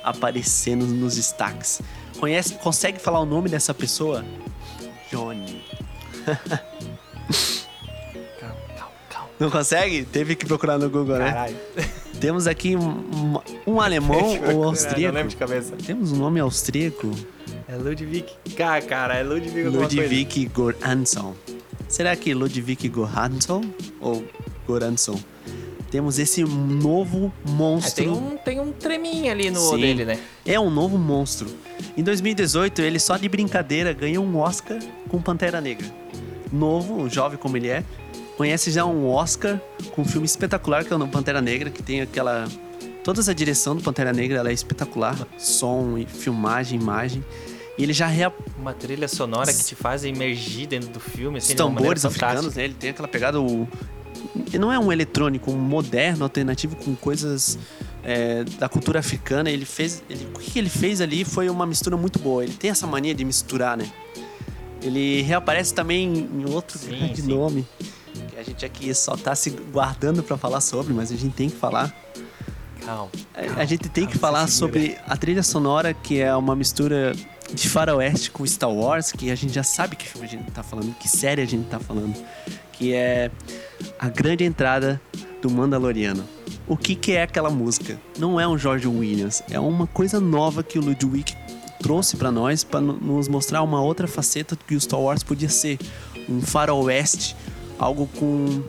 aparecendo 0.04 0.86
nos 0.86 1.16
destaques. 1.16 1.82
Conhece, 2.20 2.54
consegue 2.56 3.00
falar 3.00 3.20
o 3.20 3.26
nome 3.26 3.50
dessa 3.50 3.74
pessoa? 3.74 4.24
Johnny. 5.12 5.64
Calma, 8.40 8.56
calma, 8.78 8.92
calma. 9.10 9.30
Não 9.40 9.50
consegue? 9.50 10.04
Teve 10.06 10.36
que 10.36 10.46
procurar 10.46 10.78
no 10.78 10.90
Google, 10.90 11.18
né? 11.18 11.30
Caralho. 11.30 11.58
Temos 12.20 12.48
aqui 12.48 12.76
um, 12.76 13.40
um- 13.66 13.80
alemão 13.82 14.38
ou 14.48 14.62
Não 14.62 14.64
austríaco. 14.66 15.16
lembro 15.16 15.30
de 15.30 15.36
cabeça. 15.38 15.76
Temos 15.86 16.12
um 16.12 16.18
nome 16.18 16.40
austríaco. 16.40 17.10
É 17.68 17.76
Ludwig. 17.76 18.26
Cara, 18.56 18.82
cara, 18.82 19.16
é 19.16 19.24
Ludwig. 19.24 19.64
Ludwig 19.64 20.46
Goransson. 20.54 21.34
Será 21.88 22.16
que 22.16 22.34
Ludwig 22.34 22.88
Goransson 22.90 23.64
ou 24.02 24.24
Goransson? 24.68 25.20
Temos 25.90 26.20
esse 26.20 26.44
novo 26.44 27.32
É, 27.48 27.50
monstro. 27.50 28.04
tem, 28.04 28.10
um, 28.14 28.38
tem 28.38 28.60
um 28.60 28.72
treminho 28.72 29.32
ali 29.32 29.50
no 29.50 29.60
Sim. 29.60 29.78
dele, 29.82 30.06
né? 30.06 30.20
É 30.46 30.60
um 30.60 30.70
novo 30.70 30.98
monstro. 31.00 31.50
Em 31.98 32.04
2018, 32.04 32.80
ele 32.82 33.00
só 33.00 33.18
de 33.18 33.28
brincadeira 33.28 33.92
ganhou 33.92 34.24
um 34.24 34.38
Oscar 34.38 34.78
com 35.08 35.20
Pantera 35.20 35.60
Negra. 35.60 35.88
Novo, 36.54 37.10
jovem 37.10 37.40
como 37.40 37.58
ele 37.58 37.70
é, 37.70 37.84
conhece 38.40 38.72
já 38.72 38.86
um 38.86 39.06
Oscar 39.06 39.60
com 39.92 40.02
um 40.02 40.06
filme 40.06 40.26
espetacular 40.26 40.86
que 40.86 40.94
é 40.94 40.96
o 40.96 41.08
Pantera 41.10 41.42
Negra, 41.42 41.70
que 41.70 41.84
tem 41.84 42.00
aquela 42.00 42.48
toda 43.04 43.20
essa 43.20 43.36
direção 43.36 43.76
do 43.76 43.84
Pantera 43.84 44.14
Negra, 44.14 44.38
ela 44.38 44.50
é 44.50 44.54
espetacular, 44.54 45.18
som, 45.38 45.98
e 45.98 46.06
filmagem, 46.06 46.80
imagem. 46.80 47.26
E 47.78 47.84
ele 47.84 47.92
já 47.92 48.08
rea... 48.08 48.32
Uma 48.58 48.74
trilha 48.74 49.10
sonora 49.10 49.52
que 49.52 49.62
te 49.62 49.76
faz 49.76 50.06
emergir 50.06 50.68
dentro 50.68 50.88
do 50.88 51.02
filme, 51.02 51.40
assim, 51.40 51.52
os 51.52 51.58
tambores 51.58 52.06
africanos, 52.06 52.56
né? 52.56 52.64
Ele 52.64 52.74
tem 52.74 52.92
aquela 52.92 53.10
pegada 53.10 53.42
o 53.42 53.68
não 54.58 54.72
é 54.72 54.80
um 54.80 54.92
eletrônico, 54.92 55.52
um 55.52 55.58
moderno, 55.58 56.24
alternativo 56.24 56.78
com 56.78 56.96
coisas 56.96 57.60
é, 58.04 58.46
da 58.58 58.70
cultura 58.70 59.00
africana. 59.00 59.50
Ele 59.50 59.66
fez, 59.66 60.02
ele, 60.10 60.28
o 60.34 60.40
que 60.40 60.60
ele 60.60 60.70
fez 60.70 61.02
ali 61.02 61.26
foi 61.26 61.50
uma 61.50 61.66
mistura 61.66 61.98
muito 61.98 62.20
boa. 62.20 62.44
Ele 62.44 62.54
tem 62.54 62.70
essa 62.72 62.88
mania 62.88 63.14
de 63.14 63.26
misturar, 63.26 63.76
né? 63.76 63.92
Ele 64.82 65.22
reaparece 65.24 65.74
também 65.74 66.30
em 66.34 66.50
outro 66.50 66.78
Sim, 66.78 66.90
grande 66.92 67.22
sim. 67.22 67.28
nome 67.28 67.66
a 68.40 68.44
gente 68.44 68.66
aqui 68.66 68.94
só 68.94 69.16
tá 69.18 69.36
se 69.36 69.50
guardando 69.50 70.24
para 70.24 70.38
falar 70.38 70.62
sobre, 70.62 70.94
mas 70.94 71.12
a 71.12 71.16
gente 71.16 71.34
tem 71.34 71.50
que 71.50 71.58
falar. 71.58 71.94
Calma. 72.86 73.10
A- 73.34 73.42
calma, 73.42 73.62
a 73.62 73.66
gente 73.66 73.90
tem 73.90 74.06
que 74.06 74.18
calma, 74.18 74.38
falar 74.38 74.48
se 74.48 74.54
segura. 74.56 74.80
sobre 74.80 74.98
a 75.06 75.18
trilha 75.18 75.44
sonora, 75.44 75.94
que 75.94 76.22
é 76.22 76.34
uma 76.36 76.56
mistura 76.56 77.14
de 77.54 77.68
faroeste 77.68 78.32
com 78.32 78.46
Star 78.46 78.70
Wars, 78.72 79.12
que 79.12 79.30
a 79.30 79.36
gente 79.36 79.54
já 79.54 79.64
sabe 79.64 79.96
que 79.96 80.08
filme 80.08 80.26
a 80.26 80.30
gente 80.30 80.50
tá 80.52 80.64
falando, 80.64 80.94
que 80.96 81.10
série 81.10 81.42
a 81.42 81.46
gente 81.46 81.68
tá 81.68 81.80
falando, 81.80 82.16
que 82.74 82.94
é 82.94 83.30
a 84.00 84.08
grande 84.08 84.44
entrada 84.46 85.02
do 85.42 85.50
Mandaloriano. 85.50 86.24
O 86.68 86.78
que, 86.78 86.96
que 86.96 87.12
é 87.14 87.24
aquela 87.24 87.50
música? 87.50 88.00
Não 88.18 88.40
é 88.40 88.48
um 88.48 88.58
George 88.58 88.88
Williams, 88.88 89.44
é 89.50 89.60
uma 89.60 89.88
coisa 89.88 90.20
nova 90.20 90.64
que 90.64 90.78
o 90.80 90.82
Ludwig 90.82 91.36
trouxe 91.82 92.16
pra 92.18 92.32
nós 92.32 92.64
para 92.64 92.80
nos 92.82 93.28
mostrar 93.28 93.64
uma 93.64 93.82
outra 93.82 94.08
faceta 94.08 94.56
que 94.56 94.76
o 94.76 94.80
Star 94.82 95.00
Wars 95.00 95.24
podia 95.24 95.50
ser, 95.50 95.80
um 96.30 96.42
faroeste, 96.42 97.36
algo 97.80 98.08
com 98.20 98.62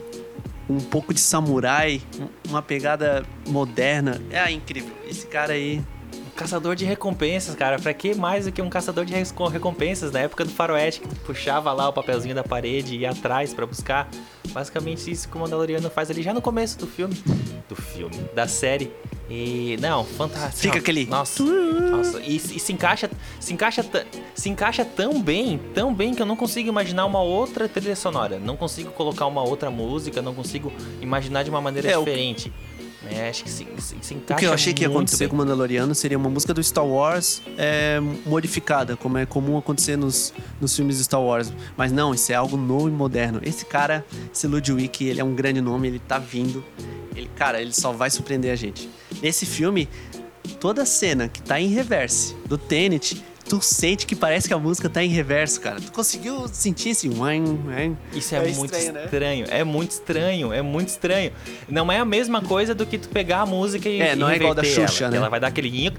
um 0.68 0.78
pouco 0.78 1.12
de 1.12 1.20
samurai, 1.20 2.00
um- 2.18 2.28
uma 2.50 2.62
pegada 2.62 3.24
moderna. 3.48 4.20
É 4.30 4.50
incrível. 4.50 4.92
Esse 5.08 5.26
cara 5.26 5.52
aí. 5.52 5.82
Caçador 6.36 6.74
de 6.74 6.86
recompensas, 6.86 7.54
cara. 7.54 7.78
Pra 7.78 7.92
que 7.92 8.14
mais 8.14 8.46
do 8.46 8.52
que 8.52 8.62
um 8.62 8.70
caçador 8.70 9.04
de 9.04 9.12
recompensas? 9.12 10.10
Na 10.10 10.20
época 10.20 10.44
do 10.44 10.50
faroeste, 10.50 11.00
que 11.00 11.14
puxava 11.16 11.70
lá 11.72 11.88
o 11.88 11.92
papelzinho 11.92 12.34
da 12.34 12.42
parede 12.42 12.94
e 12.94 12.98
ia 13.00 13.10
atrás 13.10 13.52
pra 13.52 13.66
buscar. 13.66 14.08
Basicamente 14.48 15.10
isso 15.10 15.28
que 15.28 15.36
o 15.36 15.40
Mandaloriano 15.40 15.90
faz 15.90 16.10
ali 16.10 16.22
já 16.22 16.32
no 16.32 16.40
começo 16.40 16.78
do 16.78 16.86
filme. 16.86 17.14
Do 17.68 17.76
filme, 17.76 18.16
da 18.34 18.48
série. 18.48 18.90
E. 19.30 19.76
Não, 19.80 20.04
fantástico. 20.04 20.60
Fica 20.60 20.78
aquele- 20.78 21.06
Nossa. 21.06 21.42
Nossa. 21.44 22.20
E, 22.20 22.36
e 22.36 22.40
se 22.60 22.72
encaixa. 22.72 23.08
Se 23.38 23.52
encaixa, 23.54 23.84
se 24.34 24.48
encaixa 24.48 24.84
tão 24.84 25.22
bem, 25.22 25.60
tão 25.72 25.94
bem 25.94 26.12
que 26.14 26.20
eu 26.20 26.26
não 26.26 26.34
consigo 26.36 26.68
imaginar 26.68 27.06
uma 27.06 27.22
outra 27.22 27.68
trilha 27.68 27.94
sonora. 27.94 28.38
Não 28.40 28.56
consigo 28.56 28.90
colocar 28.90 29.26
uma 29.26 29.42
outra 29.42 29.70
música, 29.70 30.20
não 30.20 30.34
consigo 30.34 30.72
imaginar 31.00 31.44
de 31.44 31.50
uma 31.50 31.60
maneira 31.60 31.88
É, 31.88 31.96
o- 31.96 32.04
diferente. 32.04 32.52
É, 33.10 33.28
acho 33.28 33.42
que 33.42 33.50
se, 33.50 33.66
se, 33.78 33.96
se 34.00 34.14
O 34.14 34.16
encaixa 34.18 34.38
que 34.38 34.46
eu 34.46 34.52
achei 34.52 34.72
que 34.72 34.82
ia 34.82 34.88
acontecer 34.88 35.24
bem. 35.24 35.28
com 35.28 35.34
o 35.34 35.38
Mandaloriano 35.38 35.94
seria 35.94 36.16
uma 36.16 36.30
música 36.30 36.54
do 36.54 36.62
Star 36.62 36.86
Wars 36.86 37.42
é, 37.58 37.98
modificada, 38.24 38.96
como 38.96 39.18
é 39.18 39.26
comum 39.26 39.58
acontecer 39.58 39.96
nos, 39.96 40.32
nos 40.60 40.74
filmes 40.76 40.98
de 40.98 41.04
Star 41.04 41.20
Wars. 41.20 41.52
Mas 41.76 41.90
não, 41.90 42.14
isso 42.14 42.30
é 42.30 42.34
algo 42.34 42.56
novo 42.56 42.88
e 42.88 42.92
moderno. 42.92 43.40
Esse 43.42 43.64
cara, 43.64 44.04
esse 44.32 44.46
Ludwig, 44.46 45.04
ele 45.04 45.20
é 45.20 45.24
um 45.24 45.34
grande 45.34 45.60
nome, 45.60 45.88
ele 45.88 45.98
tá 45.98 46.18
vindo. 46.18 46.64
Ele, 47.16 47.28
cara, 47.34 47.60
ele 47.60 47.72
só 47.72 47.92
vai 47.92 48.10
surpreender 48.10 48.52
a 48.52 48.56
gente. 48.56 48.88
Nesse 49.20 49.44
filme, 49.44 49.88
toda 50.60 50.84
cena 50.84 51.28
que 51.28 51.42
tá 51.42 51.60
em 51.60 51.68
reverse 51.68 52.36
do 52.46 52.56
Tenet, 52.56 53.22
tu 53.50 53.60
sente 53.60 54.06
que 54.06 54.14
parece 54.14 54.46
que 54.46 54.54
a 54.54 54.58
música 54.58 54.88
tá 54.88 55.02
em 55.02 55.08
reverso, 55.08 55.60
cara. 55.60 55.80
Tu 55.80 55.90
conseguiu 55.90 56.46
sentir 56.46 56.90
esse? 56.90 57.08
Isso 58.14 58.32
é, 58.32 58.46
muito 58.52 58.76
estranho, 58.76 59.44
é 59.50 59.64
muito 59.64 59.90
estranho, 59.90 60.52
é 60.52 60.62
muito 60.62 60.88
estranho. 60.88 61.32
Não 61.68 61.90
é 61.90 61.98
a 61.98 62.04
mesma 62.04 62.40
coisa 62.40 62.76
do 62.76 62.86
que 62.86 62.96
tu 62.96 63.08
pegar 63.08 63.40
a 63.40 63.46
música 63.46 63.88
e 63.88 64.00
É, 64.00 64.14
não 64.14 64.30
é 64.30 64.36
igual 64.36 64.54
da 64.54 64.62
Xuxa, 64.62 65.04
ela, 65.04 65.10
né? 65.10 65.16
Ela 65.16 65.28
vai 65.28 65.40
dar 65.40 65.48
aquele. 65.48 65.92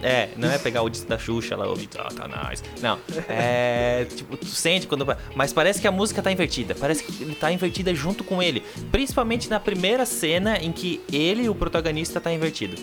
É, 0.00 0.28
não 0.36 0.52
é 0.52 0.56
pegar 0.56 0.82
o 0.82 0.88
disco 0.88 1.08
da 1.08 1.18
Xuxa 1.18 1.56
lá, 1.56 1.66
ouvir 1.66 1.88
Satanás. 1.90 2.62
Não, 2.80 2.96
é, 3.28 4.06
tipo, 4.14 4.36
tu 4.36 4.46
sente 4.46 4.86
quando 4.86 5.04
mas 5.34 5.52
parece 5.52 5.80
que 5.80 5.88
a 5.88 5.92
música 5.92 6.22
tá 6.22 6.30
invertida, 6.30 6.76
parece 6.76 7.02
que 7.02 7.24
ele 7.24 7.34
tá 7.34 7.50
invertida 7.50 7.92
junto 7.92 8.22
com 8.22 8.40
ele, 8.40 8.62
principalmente 8.92 9.50
na 9.50 9.58
primeira 9.58 10.06
cena 10.06 10.58
em 10.58 10.70
que 10.70 11.00
ele, 11.12 11.48
o 11.48 11.56
protagonista, 11.56 12.20
tá 12.20 12.32
invertido. 12.32 12.76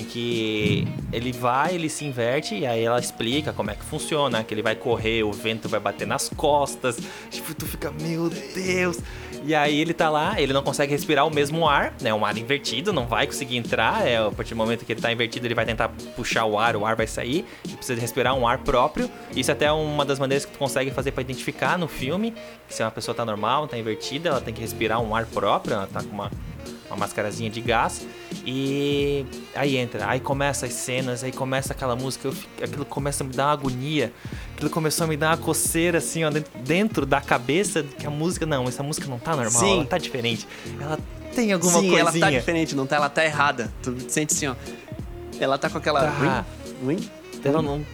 Em 0.00 0.04
que 0.04 0.88
ele 1.12 1.30
vai, 1.30 1.74
ele 1.74 1.90
se 1.90 2.06
inverte 2.06 2.54
e 2.54 2.66
aí 2.66 2.82
ela 2.82 2.98
explica 2.98 3.52
como 3.52 3.70
é 3.70 3.74
que 3.74 3.84
funciona, 3.84 4.42
que 4.42 4.54
ele 4.54 4.62
vai 4.62 4.74
correr, 4.74 5.22
o 5.22 5.30
vento 5.30 5.68
vai 5.68 5.78
bater 5.78 6.06
nas 6.06 6.30
costas. 6.30 6.98
Tipo, 7.30 7.54
tu 7.54 7.66
fica, 7.66 7.90
meu 7.90 8.30
Deus. 8.30 8.98
E 9.44 9.54
aí 9.54 9.78
ele 9.78 9.92
tá 9.92 10.08
lá, 10.08 10.40
ele 10.40 10.54
não 10.54 10.62
consegue 10.62 10.92
respirar 10.92 11.26
o 11.26 11.30
mesmo 11.30 11.68
ar, 11.68 11.94
né? 12.00 12.14
Um 12.14 12.24
ar 12.24 12.36
invertido, 12.38 12.94
não 12.94 13.06
vai 13.06 13.26
conseguir 13.26 13.58
entrar. 13.58 14.06
É, 14.06 14.16
a 14.16 14.30
partir 14.30 14.54
do 14.54 14.56
momento 14.56 14.86
que 14.86 14.92
ele 14.92 15.02
tá 15.02 15.12
invertido, 15.12 15.46
ele 15.46 15.54
vai 15.54 15.66
tentar 15.66 15.90
puxar 16.16 16.46
o 16.46 16.58
ar, 16.58 16.74
o 16.76 16.86
ar 16.86 16.96
vai 16.96 17.06
sair. 17.06 17.44
Ele 17.66 17.76
precisa 17.76 18.00
respirar 18.00 18.34
um 18.34 18.48
ar 18.48 18.58
próprio. 18.58 19.10
Isso 19.36 19.52
até 19.52 19.66
é 19.66 19.72
uma 19.72 20.04
das 20.04 20.18
maneiras 20.18 20.46
que 20.46 20.52
tu 20.52 20.58
consegue 20.58 20.90
fazer 20.90 21.12
pra 21.12 21.20
identificar 21.20 21.76
no 21.76 21.88
filme. 21.88 22.34
Se 22.68 22.82
uma 22.82 22.90
pessoa 22.90 23.14
tá 23.14 23.24
normal, 23.24 23.68
tá 23.68 23.76
invertida, 23.76 24.30
ela 24.30 24.40
tem 24.40 24.54
que 24.54 24.62
respirar 24.62 24.98
um 25.00 25.14
ar 25.14 25.26
próprio, 25.26 25.74
ela 25.74 25.86
tá 25.86 26.02
com 26.02 26.10
uma 26.10 26.30
uma 26.90 26.96
mascarazinha 26.96 27.48
de 27.48 27.60
gás 27.60 28.06
e 28.44 29.24
aí 29.54 29.76
entra, 29.76 30.08
aí 30.08 30.20
começa 30.20 30.66
as 30.66 30.72
cenas, 30.72 31.22
aí 31.22 31.32
começa 31.32 31.72
aquela 31.72 31.94
música, 31.94 32.28
eu 32.28 32.34
aquilo 32.64 32.84
começa 32.84 33.22
a 33.22 33.26
me 33.26 33.32
dar 33.32 33.46
uma 33.46 33.52
agonia, 33.52 34.12
aquilo 34.54 34.70
começou 34.70 35.04
a 35.04 35.06
me 35.06 35.16
dar 35.16 35.28
uma 35.30 35.36
coceira 35.36 35.98
assim, 35.98 36.24
ó, 36.24 36.30
dentro, 36.30 36.50
dentro 36.60 37.06
da 37.06 37.20
cabeça, 37.20 37.82
que 37.82 38.06
a 38.06 38.10
música, 38.10 38.44
não, 38.44 38.64
essa 38.64 38.82
música 38.82 39.06
não 39.06 39.18
tá 39.18 39.36
normal, 39.36 39.52
Sim. 39.60 39.76
ela 39.76 39.84
tá 39.86 39.98
diferente, 39.98 40.46
ela 40.80 40.98
tem 41.34 41.52
alguma 41.52 41.80
Sim, 41.80 41.90
coisinha. 41.90 42.00
ela 42.00 42.12
tá 42.12 42.30
diferente, 42.30 42.74
não 42.74 42.86
tá? 42.86 42.96
Ela 42.96 43.08
tá 43.08 43.24
errada. 43.24 43.72
Tu 43.82 43.94
sente 44.08 44.34
assim, 44.34 44.48
ó. 44.48 44.54
Ela 45.38 45.56
tá 45.58 45.70
com 45.70 45.78
aquela. 45.78 46.00
Tá. 46.02 46.44
Ruim? 46.82 46.96
Ruim? 46.98 47.10
Ela 47.44 47.62
não. 47.62 47.84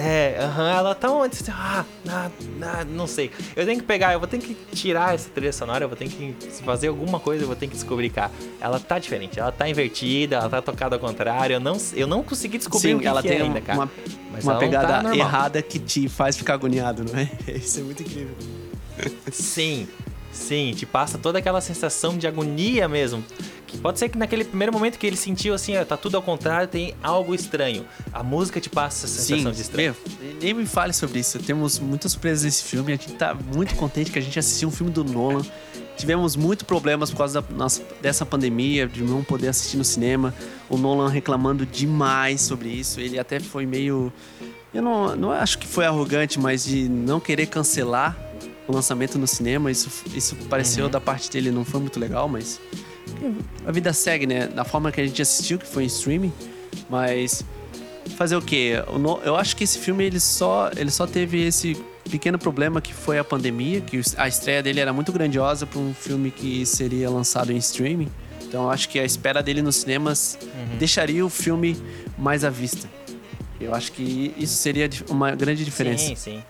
É, 0.00 0.38
aham, 0.40 0.70
ela 0.70 0.94
tá 0.94 1.10
onde? 1.10 1.36
Ah, 1.50 1.84
ah, 2.08 2.30
ah, 2.62 2.84
não 2.84 3.08
sei. 3.08 3.32
Eu 3.56 3.66
tenho 3.66 3.80
que 3.80 3.84
pegar, 3.84 4.12
eu 4.12 4.20
vou 4.20 4.28
ter 4.28 4.38
que 4.38 4.54
tirar 4.72 5.12
essa 5.12 5.28
trilha 5.28 5.52
sonora, 5.52 5.84
eu 5.84 5.88
vou 5.88 5.96
ter 5.98 6.08
que 6.08 6.36
fazer 6.64 6.86
alguma 6.86 7.18
coisa, 7.18 7.42
eu 7.42 7.48
vou 7.48 7.56
ter 7.56 7.66
que 7.66 7.74
descobrir 7.74 8.08
cá. 8.10 8.30
Ela 8.60 8.78
tá 8.78 8.96
diferente, 9.00 9.40
ela 9.40 9.50
tá 9.50 9.68
invertida, 9.68 10.36
ela 10.36 10.48
tá 10.48 10.62
tocada 10.62 10.94
ao 10.94 11.00
contrário. 11.00 11.54
Eu 11.54 11.60
não, 11.60 11.76
eu 11.94 12.06
não 12.06 12.22
consegui 12.22 12.58
descobrir 12.58 12.94
o 12.94 12.96
Sim, 12.96 13.00
que, 13.00 13.06
ela 13.08 13.22
que 13.22 13.28
tem 13.28 13.38
é 13.38 13.42
ainda, 13.42 13.60
cara. 13.60 13.78
uma, 13.80 13.90
Mas 14.30 14.44
uma 14.44 14.52
tá 14.54 14.58
pegada 14.60 15.02
normal. 15.02 15.14
errada 15.14 15.62
que 15.62 15.80
te 15.80 16.08
faz 16.08 16.36
ficar 16.36 16.54
agoniado, 16.54 17.04
não 17.04 17.18
é? 17.18 17.28
Isso 17.56 17.80
é 17.80 17.82
muito 17.82 18.00
incrível. 18.04 18.36
Sim, 19.32 19.88
sim, 20.32 20.72
te 20.74 20.86
passa 20.86 21.18
toda 21.18 21.38
aquela 21.38 21.60
sensação 21.60 22.16
de 22.16 22.26
agonia 22.26 22.88
mesmo. 22.88 23.24
Que 23.66 23.76
pode 23.76 23.98
ser 23.98 24.08
que 24.08 24.16
naquele 24.16 24.44
primeiro 24.44 24.72
momento 24.72 24.98
que 24.98 25.06
ele 25.06 25.16
sentiu 25.16 25.52
assim, 25.52 25.76
ó, 25.76 25.84
tá 25.84 25.96
tudo 25.96 26.16
ao 26.16 26.22
contrário, 26.22 26.66
tem 26.66 26.94
algo 27.02 27.34
estranho. 27.34 27.84
A 28.12 28.22
música 28.22 28.58
te 28.58 28.70
passa 28.70 29.04
essa 29.04 29.20
sensação 29.20 29.52
de 29.52 29.60
estranho. 29.60 29.94
meu, 30.18 30.34
nem 30.40 30.54
me 30.54 30.64
fale 30.64 30.94
sobre 30.94 31.20
isso. 31.20 31.38
Temos 31.38 31.78
muitas 31.78 32.12
surpresas 32.12 32.44
nesse 32.44 32.64
filme. 32.64 32.92
A 32.94 32.96
gente 32.96 33.12
tá 33.12 33.36
muito 33.54 33.74
contente 33.74 34.10
que 34.10 34.18
a 34.18 34.22
gente 34.22 34.38
assistiu 34.38 34.68
um 34.68 34.72
filme 34.72 34.90
do 34.90 35.04
Nolan. 35.04 35.42
Tivemos 35.98 36.34
muitos 36.34 36.64
problemas 36.64 37.10
por 37.10 37.18
causa 37.18 37.42
da 37.42 37.54
nossa, 37.54 37.82
dessa 38.00 38.24
pandemia, 38.24 38.86
de 38.86 39.02
não 39.02 39.22
poder 39.22 39.48
assistir 39.48 39.76
no 39.76 39.84
cinema. 39.84 40.34
O 40.70 40.78
Nolan 40.78 41.10
reclamando 41.10 41.66
demais 41.66 42.40
sobre 42.40 42.70
isso. 42.70 43.00
Ele 43.00 43.18
até 43.18 43.38
foi 43.38 43.66
meio. 43.66 44.10
Eu 44.72 44.80
não, 44.80 45.14
não 45.14 45.30
acho 45.30 45.58
que 45.58 45.66
foi 45.66 45.84
arrogante, 45.84 46.40
mas 46.40 46.64
de 46.64 46.88
não 46.88 47.20
querer 47.20 47.46
cancelar 47.46 48.16
o 48.68 48.72
lançamento 48.72 49.18
no 49.18 49.26
cinema. 49.26 49.70
Isso, 49.70 49.88
isso 50.14 50.36
pareceu 50.48 50.84
Uhum. 50.84 50.90
da 50.90 51.00
parte 51.00 51.30
dele, 51.30 51.50
não 51.50 51.64
foi 51.64 51.80
muito 51.80 51.98
legal, 51.98 52.28
mas. 52.28 52.60
A 53.66 53.72
vida 53.72 53.92
segue, 53.92 54.26
né? 54.26 54.46
Da 54.46 54.64
forma 54.64 54.92
que 54.92 55.00
a 55.00 55.06
gente 55.06 55.20
assistiu, 55.22 55.58
que 55.58 55.66
foi 55.66 55.84
em 55.84 55.86
streaming. 55.86 56.32
Mas 56.88 57.42
fazer 58.16 58.36
o 58.36 58.42
quê? 58.42 58.74
Eu 59.24 59.34
acho 59.36 59.56
que 59.56 59.64
esse 59.64 59.78
filme 59.78 60.04
ele 60.04 60.20
só, 60.20 60.70
ele 60.76 60.90
só 60.90 61.06
teve 61.06 61.42
esse 61.42 61.76
pequeno 62.10 62.38
problema 62.38 62.80
que 62.80 62.92
foi 62.94 63.18
a 63.18 63.24
pandemia, 63.24 63.80
que 63.80 64.00
a 64.16 64.28
estreia 64.28 64.62
dele 64.62 64.80
era 64.80 64.92
muito 64.92 65.12
grandiosa 65.12 65.66
para 65.66 65.78
um 65.78 65.92
filme 65.94 66.30
que 66.30 66.64
seria 66.64 67.08
lançado 67.10 67.52
em 67.52 67.56
streaming. 67.56 68.08
Então 68.42 68.64
eu 68.64 68.70
acho 68.70 68.88
que 68.88 68.98
a 68.98 69.04
espera 69.04 69.42
dele 69.42 69.60
nos 69.60 69.76
cinemas 69.76 70.38
deixaria 70.78 71.24
o 71.24 71.28
filme 71.28 71.76
mais 72.16 72.44
à 72.44 72.50
vista. 72.50 72.88
Eu 73.60 73.74
acho 73.74 73.92
que 73.92 74.32
isso 74.38 74.54
seria 74.56 74.88
uma 75.10 75.34
grande 75.34 75.64
diferença. 75.64 76.04
Sim, 76.06 76.14
sim. 76.14 76.42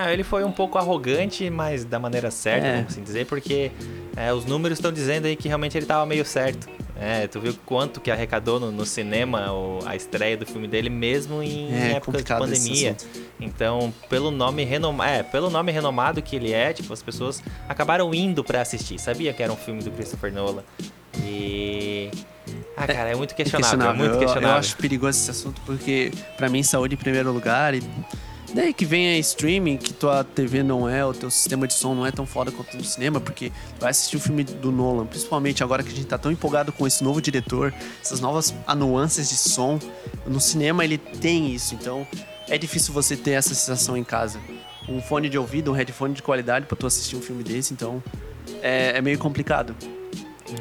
Ah, 0.00 0.12
ele 0.12 0.22
foi 0.22 0.44
um 0.44 0.52
pouco 0.52 0.78
arrogante, 0.78 1.50
mas 1.50 1.84
da 1.84 1.98
maneira 1.98 2.30
certa, 2.30 2.66
É. 2.66 2.76
vamos 2.76 2.92
assim 2.92 3.02
dizer, 3.02 3.26
porque 3.26 3.72
é, 4.16 4.32
os 4.32 4.44
números 4.44 4.78
estão 4.78 4.92
dizendo 4.92 5.24
aí 5.26 5.34
que 5.34 5.48
realmente 5.48 5.76
ele 5.76 5.86
tava 5.86 6.06
meio 6.06 6.24
certo. 6.24 6.68
É, 7.00 7.26
tu 7.26 7.40
viu 7.40 7.52
quanto 7.66 8.00
que 8.00 8.08
arrecadou 8.10 8.58
no, 8.60 8.70
no 8.72 8.84
cinema 8.86 9.52
o- 9.52 9.78
a 9.86 9.94
estreia 9.96 10.36
do 10.36 10.44
filme 10.46 10.66
dele, 10.68 10.88
mesmo 10.90 11.42
em 11.42 11.72
É, 11.72 11.92
época 11.96 12.18
de 12.22 12.24
pandemia. 12.24 12.96
Então, 13.40 13.92
pelo 14.08 14.30
nome 14.30 14.62
renomado, 14.64 15.10
é, 15.10 15.22
pelo 15.24 15.48
nome 15.50 15.70
renomado 15.72 16.20
que 16.22 16.34
ele 16.36 16.52
é, 16.52 16.72
tipo, 16.72 16.92
as 16.92 17.02
pessoas 17.02 17.42
acabaram 17.68 18.12
indo 18.14 18.42
pra 18.44 18.60
assistir. 18.60 18.98
Sabia 19.00 19.32
que 19.32 19.42
era 19.42 19.52
um 19.52 19.56
filme 19.56 19.82
do 19.82 19.90
Christopher 19.90 20.32
Nolan. 20.32 20.62
E 21.24 22.10
ah, 22.76 22.86
cara, 22.86 23.10
é 23.10 23.14
muito 23.14 23.34
questionável, 23.34 23.90
é 23.90 23.92
muito 23.92 24.14
Eu- 24.14 24.18
questionável. 24.18 24.50
Eu, 24.56 24.58
acho 24.60 24.76
perigoso 24.76 25.18
esse 25.18 25.30
assunto 25.30 25.60
porque, 25.66 26.10
pra 26.36 26.48
mim, 26.48 26.62
saúde 26.62 26.94
em 26.94 26.98
primeiro 26.98 27.32
lugar. 27.32 27.74
E 27.74 27.82
daí 28.54 28.72
que 28.72 28.84
vem 28.84 29.08
a 29.08 29.18
streaming, 29.18 29.76
que 29.76 29.92
tua 29.92 30.24
TV 30.24 30.62
não 30.62 30.88
é, 30.88 31.04
o 31.04 31.12
teu 31.12 31.30
sistema 31.30 31.66
de 31.66 31.74
som 31.74 31.94
não 31.94 32.06
é 32.06 32.10
tão 32.10 32.26
foda 32.26 32.50
quanto 32.50 32.76
no 32.76 32.84
cinema, 32.84 33.20
porque 33.20 33.52
vai 33.78 33.90
assistir 33.90 34.16
o 34.16 34.20
filme 34.20 34.44
do 34.44 34.72
Nolan, 34.72 35.06
principalmente 35.06 35.62
agora 35.62 35.82
que 35.82 35.90
a 35.90 35.94
gente 35.94 36.06
tá 36.06 36.18
tão 36.18 36.32
empolgado 36.32 36.72
com 36.72 36.86
esse 36.86 37.02
novo 37.02 37.20
diretor, 37.20 37.74
essas 38.02 38.20
novas 38.20 38.54
nuances 38.76 39.28
de 39.28 39.36
som. 39.36 39.78
No 40.26 40.40
cinema 40.40 40.84
ele 40.84 40.98
tem 40.98 41.52
isso, 41.54 41.74
então 41.74 42.06
é 42.48 42.56
difícil 42.56 42.94
você 42.94 43.16
ter 43.16 43.32
essa 43.32 43.54
sensação 43.54 43.96
em 43.96 44.04
casa. 44.04 44.40
Um 44.88 45.02
fone 45.02 45.28
de 45.28 45.36
ouvido, 45.36 45.70
um 45.70 45.74
headphone 45.74 46.14
de 46.14 46.22
qualidade 46.22 46.66
pra 46.66 46.76
tu 46.76 46.86
assistir 46.86 47.16
um 47.16 47.20
filme 47.20 47.42
desse, 47.42 47.74
então 47.74 48.02
é, 48.62 48.96
é 48.96 49.02
meio 49.02 49.18
complicado 49.18 49.76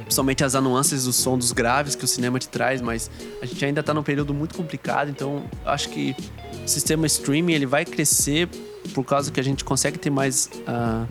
principalmente 0.04 0.44
as 0.44 0.54
nuances 0.54 1.06
do 1.06 1.14
som 1.14 1.38
dos 1.38 1.52
graves 1.52 1.96
que 1.96 2.04
o 2.06 2.08
cinema 2.08 2.40
te 2.40 2.48
traz, 2.50 2.82
mas 2.82 3.10
a 3.42 3.46
gente 3.46 3.64
ainda 3.64 3.82
tá 3.84 3.94
num 3.94 4.04
período 4.04 4.34
muito 4.34 4.56
complicado, 4.56 5.10
então 5.10 5.44
acho 5.66 5.90
que 5.90 6.16
o 6.64 6.68
sistema 6.68 7.06
streaming 7.08 7.54
ele 7.54 7.66
vai 7.66 7.86
crescer 7.86 8.50
por 8.94 9.04
causa 9.04 9.32
que 9.32 9.40
a 9.40 9.44
gente 9.44 9.64
consegue 9.64 9.98
ter 9.98 10.10
mais 10.10 10.50
ah, 10.66 11.06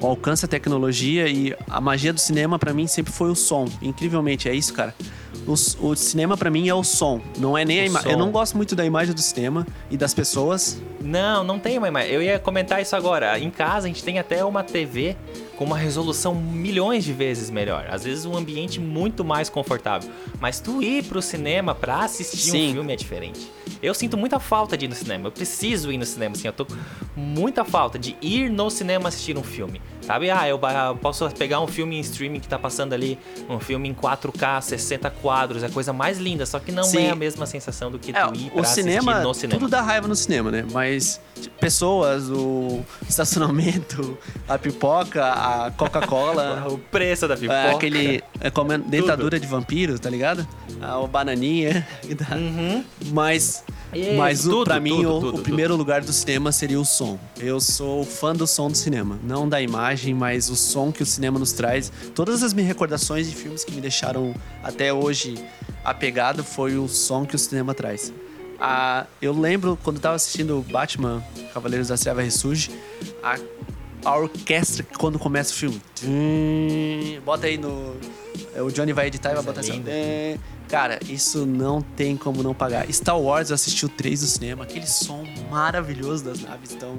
o 0.00 0.06
alcance 0.06 0.42
da 0.42 0.48
tecnologia 0.48 1.28
e 1.28 1.54
a 1.68 1.80
magia 1.80 2.12
do 2.12 2.18
cinema 2.20 2.58
pra 2.58 2.72
mim 2.74 2.86
sempre 2.86 3.12
foi 3.12 3.30
o 3.30 3.36
som. 3.36 3.68
Incrivelmente 3.80 4.48
é 4.48 4.54
isso, 4.54 4.72
cara. 4.74 4.94
O, 5.46 5.52
o 5.88 5.96
cinema 5.96 6.36
pra 6.36 6.50
mim 6.50 6.68
é 6.68 6.74
o 6.74 6.84
som, 6.84 7.20
não 7.38 7.56
é 7.58 7.64
nem 7.64 7.80
a 7.80 7.82
O 7.82 7.86
imagem. 7.86 8.10
som. 8.10 8.16
Eu 8.16 8.18
não 8.18 8.30
gosto 8.30 8.56
muito 8.56 8.76
da 8.76 8.84
imagem 8.84 9.14
do 9.14 9.20
cinema 9.20 9.66
e 9.90 9.96
das 9.96 10.12
pessoas. 10.14 10.80
Não, 11.00 11.42
não 11.42 11.58
tem 11.58 11.78
uma 11.78 11.88
imagem. 11.88 12.10
Eu 12.12 12.22
ia 12.22 12.38
comentar 12.38 12.80
isso 12.80 12.94
agora. 12.94 13.38
Em 13.38 13.50
casa 13.50 13.86
a 13.86 13.88
gente 13.88 14.04
tem 14.04 14.18
até 14.20 14.44
uma 14.44 14.62
TV 14.62 15.16
com 15.62 15.66
uma 15.66 15.78
resolução 15.78 16.34
milhões 16.34 17.04
de 17.04 17.12
vezes 17.12 17.48
melhor. 17.48 17.86
Às 17.88 18.02
vezes 18.02 18.24
um 18.24 18.36
ambiente 18.36 18.80
muito 18.80 19.24
mais 19.24 19.48
confortável. 19.48 20.10
Mas 20.40 20.58
tu 20.58 20.82
ir 20.82 21.04
pro 21.04 21.22
cinema 21.22 21.72
pra 21.72 22.00
assistir 22.00 22.50
Sim. 22.50 22.70
um 22.70 22.72
filme 22.74 22.92
é 22.92 22.96
diferente. 22.96 23.48
Eu 23.80 23.94
sinto 23.94 24.16
muita 24.16 24.40
falta 24.40 24.76
de 24.76 24.86
ir 24.86 24.88
no 24.88 24.94
cinema. 24.96 25.28
Eu 25.28 25.32
preciso 25.32 25.92
ir 25.92 25.98
no 25.98 26.04
cinema, 26.04 26.34
assim. 26.34 26.48
Eu 26.48 26.52
tô 26.52 26.66
com 26.66 26.74
muita 27.14 27.64
falta 27.64 27.96
de 27.96 28.16
ir 28.20 28.50
no 28.50 28.68
cinema 28.70 29.08
assistir 29.08 29.38
um 29.38 29.42
filme. 29.44 29.80
Sabe? 30.02 30.30
Ah, 30.30 30.48
eu 30.48 30.58
posso 31.00 31.28
pegar 31.30 31.60
um 31.60 31.66
filme 31.66 31.96
em 31.96 32.00
streaming 32.00 32.40
que 32.40 32.48
tá 32.48 32.58
passando 32.58 32.92
ali, 32.92 33.18
um 33.48 33.60
filme 33.60 33.88
em 33.88 33.94
4K, 33.94 34.60
60 34.60 35.08
quadros, 35.10 35.62
é 35.62 35.66
a 35.66 35.70
coisa 35.70 35.92
mais 35.92 36.18
linda, 36.18 36.44
só 36.44 36.58
que 36.58 36.72
não 36.72 36.82
Sim. 36.84 37.06
é 37.06 37.10
a 37.10 37.14
mesma 37.14 37.46
sensação 37.46 37.90
do 37.90 37.98
que 37.98 38.10
É, 38.10 38.26
tu 38.26 38.34
ir 38.34 38.50
pra 38.50 38.60
o 38.60 38.64
cinema, 38.64 39.20
no 39.20 39.32
cinema. 39.32 39.58
tudo 39.60 39.70
dá 39.70 39.80
raiva 39.80 40.08
no 40.08 40.16
cinema, 40.16 40.50
né? 40.50 40.64
Mas 40.72 41.20
pessoas, 41.60 42.28
o 42.30 42.80
estacionamento, 43.08 44.18
a 44.48 44.58
pipoca, 44.58 45.24
a 45.24 45.70
Coca-Cola, 45.70 46.64
O 46.72 46.78
preço 46.78 47.26
da 47.28 47.36
pipoca. 47.36 47.54
é, 47.58 47.70
aquele 47.74 48.22
é, 48.40 48.50
como 48.50 48.72
é, 48.72 48.78
dentadura 48.78 49.38
de 49.38 49.46
vampiro, 49.46 49.98
tá 49.98 50.10
ligado? 50.10 50.46
Ah, 50.80 50.98
o 50.98 51.06
bananinha. 51.06 51.86
Uhum. 52.32 52.84
Mas, 53.12 53.64
Isso, 53.94 54.14
mas 54.14 54.42
tudo, 54.42 54.64
pra 54.64 54.80
mim, 54.80 54.90
tudo, 54.96 55.08
o, 55.08 55.20
tudo, 55.20 55.38
o 55.38 55.42
primeiro 55.42 55.76
lugar 55.76 56.00
do 56.02 56.12
cinema 56.12 56.50
seria 56.50 56.80
o 56.80 56.84
som. 56.84 57.18
Eu 57.38 57.60
sou 57.60 58.04
fã 58.04 58.34
do 58.34 58.46
som 58.46 58.70
do 58.70 58.76
cinema. 58.76 59.18
Não 59.22 59.48
da 59.48 59.60
imagem, 59.60 60.14
mas 60.14 60.48
o 60.48 60.56
som 60.56 60.90
que 60.90 61.02
o 61.02 61.06
cinema 61.06 61.38
nos 61.38 61.52
traz. 61.52 61.92
Todas 62.14 62.42
as 62.42 62.54
minhas 62.54 62.68
recordações 62.68 63.28
de 63.28 63.36
filmes 63.36 63.64
que 63.64 63.72
me 63.72 63.80
deixaram 63.80 64.34
até 64.62 64.92
hoje 64.92 65.34
apegado 65.84 66.42
foi 66.42 66.76
o 66.76 66.88
som 66.88 67.26
que 67.26 67.36
o 67.36 67.38
cinema 67.38 67.74
traz. 67.74 68.12
Ah, 68.58 69.06
eu 69.20 69.32
lembro 69.32 69.76
quando 69.82 69.96
eu 69.96 70.02
tava 70.02 70.14
assistindo 70.14 70.64
Batman 70.70 71.22
Cavaleiros 71.52 71.88
da 71.88 71.96
Treva 71.96 72.22
Ressurge, 72.22 72.70
a, 73.22 73.36
a 74.04 74.16
orquestra 74.16 74.84
quando 74.98 75.18
começa 75.18 75.52
o 75.52 75.56
filme. 75.56 75.80
Tum, 76.00 77.20
Bota 77.24 77.46
aí 77.46 77.56
no. 77.58 77.96
O 78.56 78.70
Johnny 78.70 78.92
vai 78.92 79.06
editar 79.06 79.30
e 79.30 79.34
vai 79.34 79.44
Coisa 79.44 79.60
botar 79.60 79.60
assim. 79.60 79.72
ó, 79.72 79.74
linda. 79.74 79.90
tum. 79.90 80.52
Cara, 80.68 80.98
isso 81.08 81.44
não 81.44 81.82
tem 81.82 82.16
como 82.16 82.42
não 82.42 82.54
pagar. 82.54 82.90
Star 82.92 83.18
Wars, 83.18 83.50
eu 83.50 83.54
assisti 83.54 83.84
o 83.84 83.88
3 83.90 84.22
no 84.22 84.26
cinema, 84.28 84.64
aquele 84.64 84.86
som 84.86 85.24
maravilhoso 85.50 86.24
das 86.24 86.40
naves. 86.40 86.72
Então, 86.72 86.96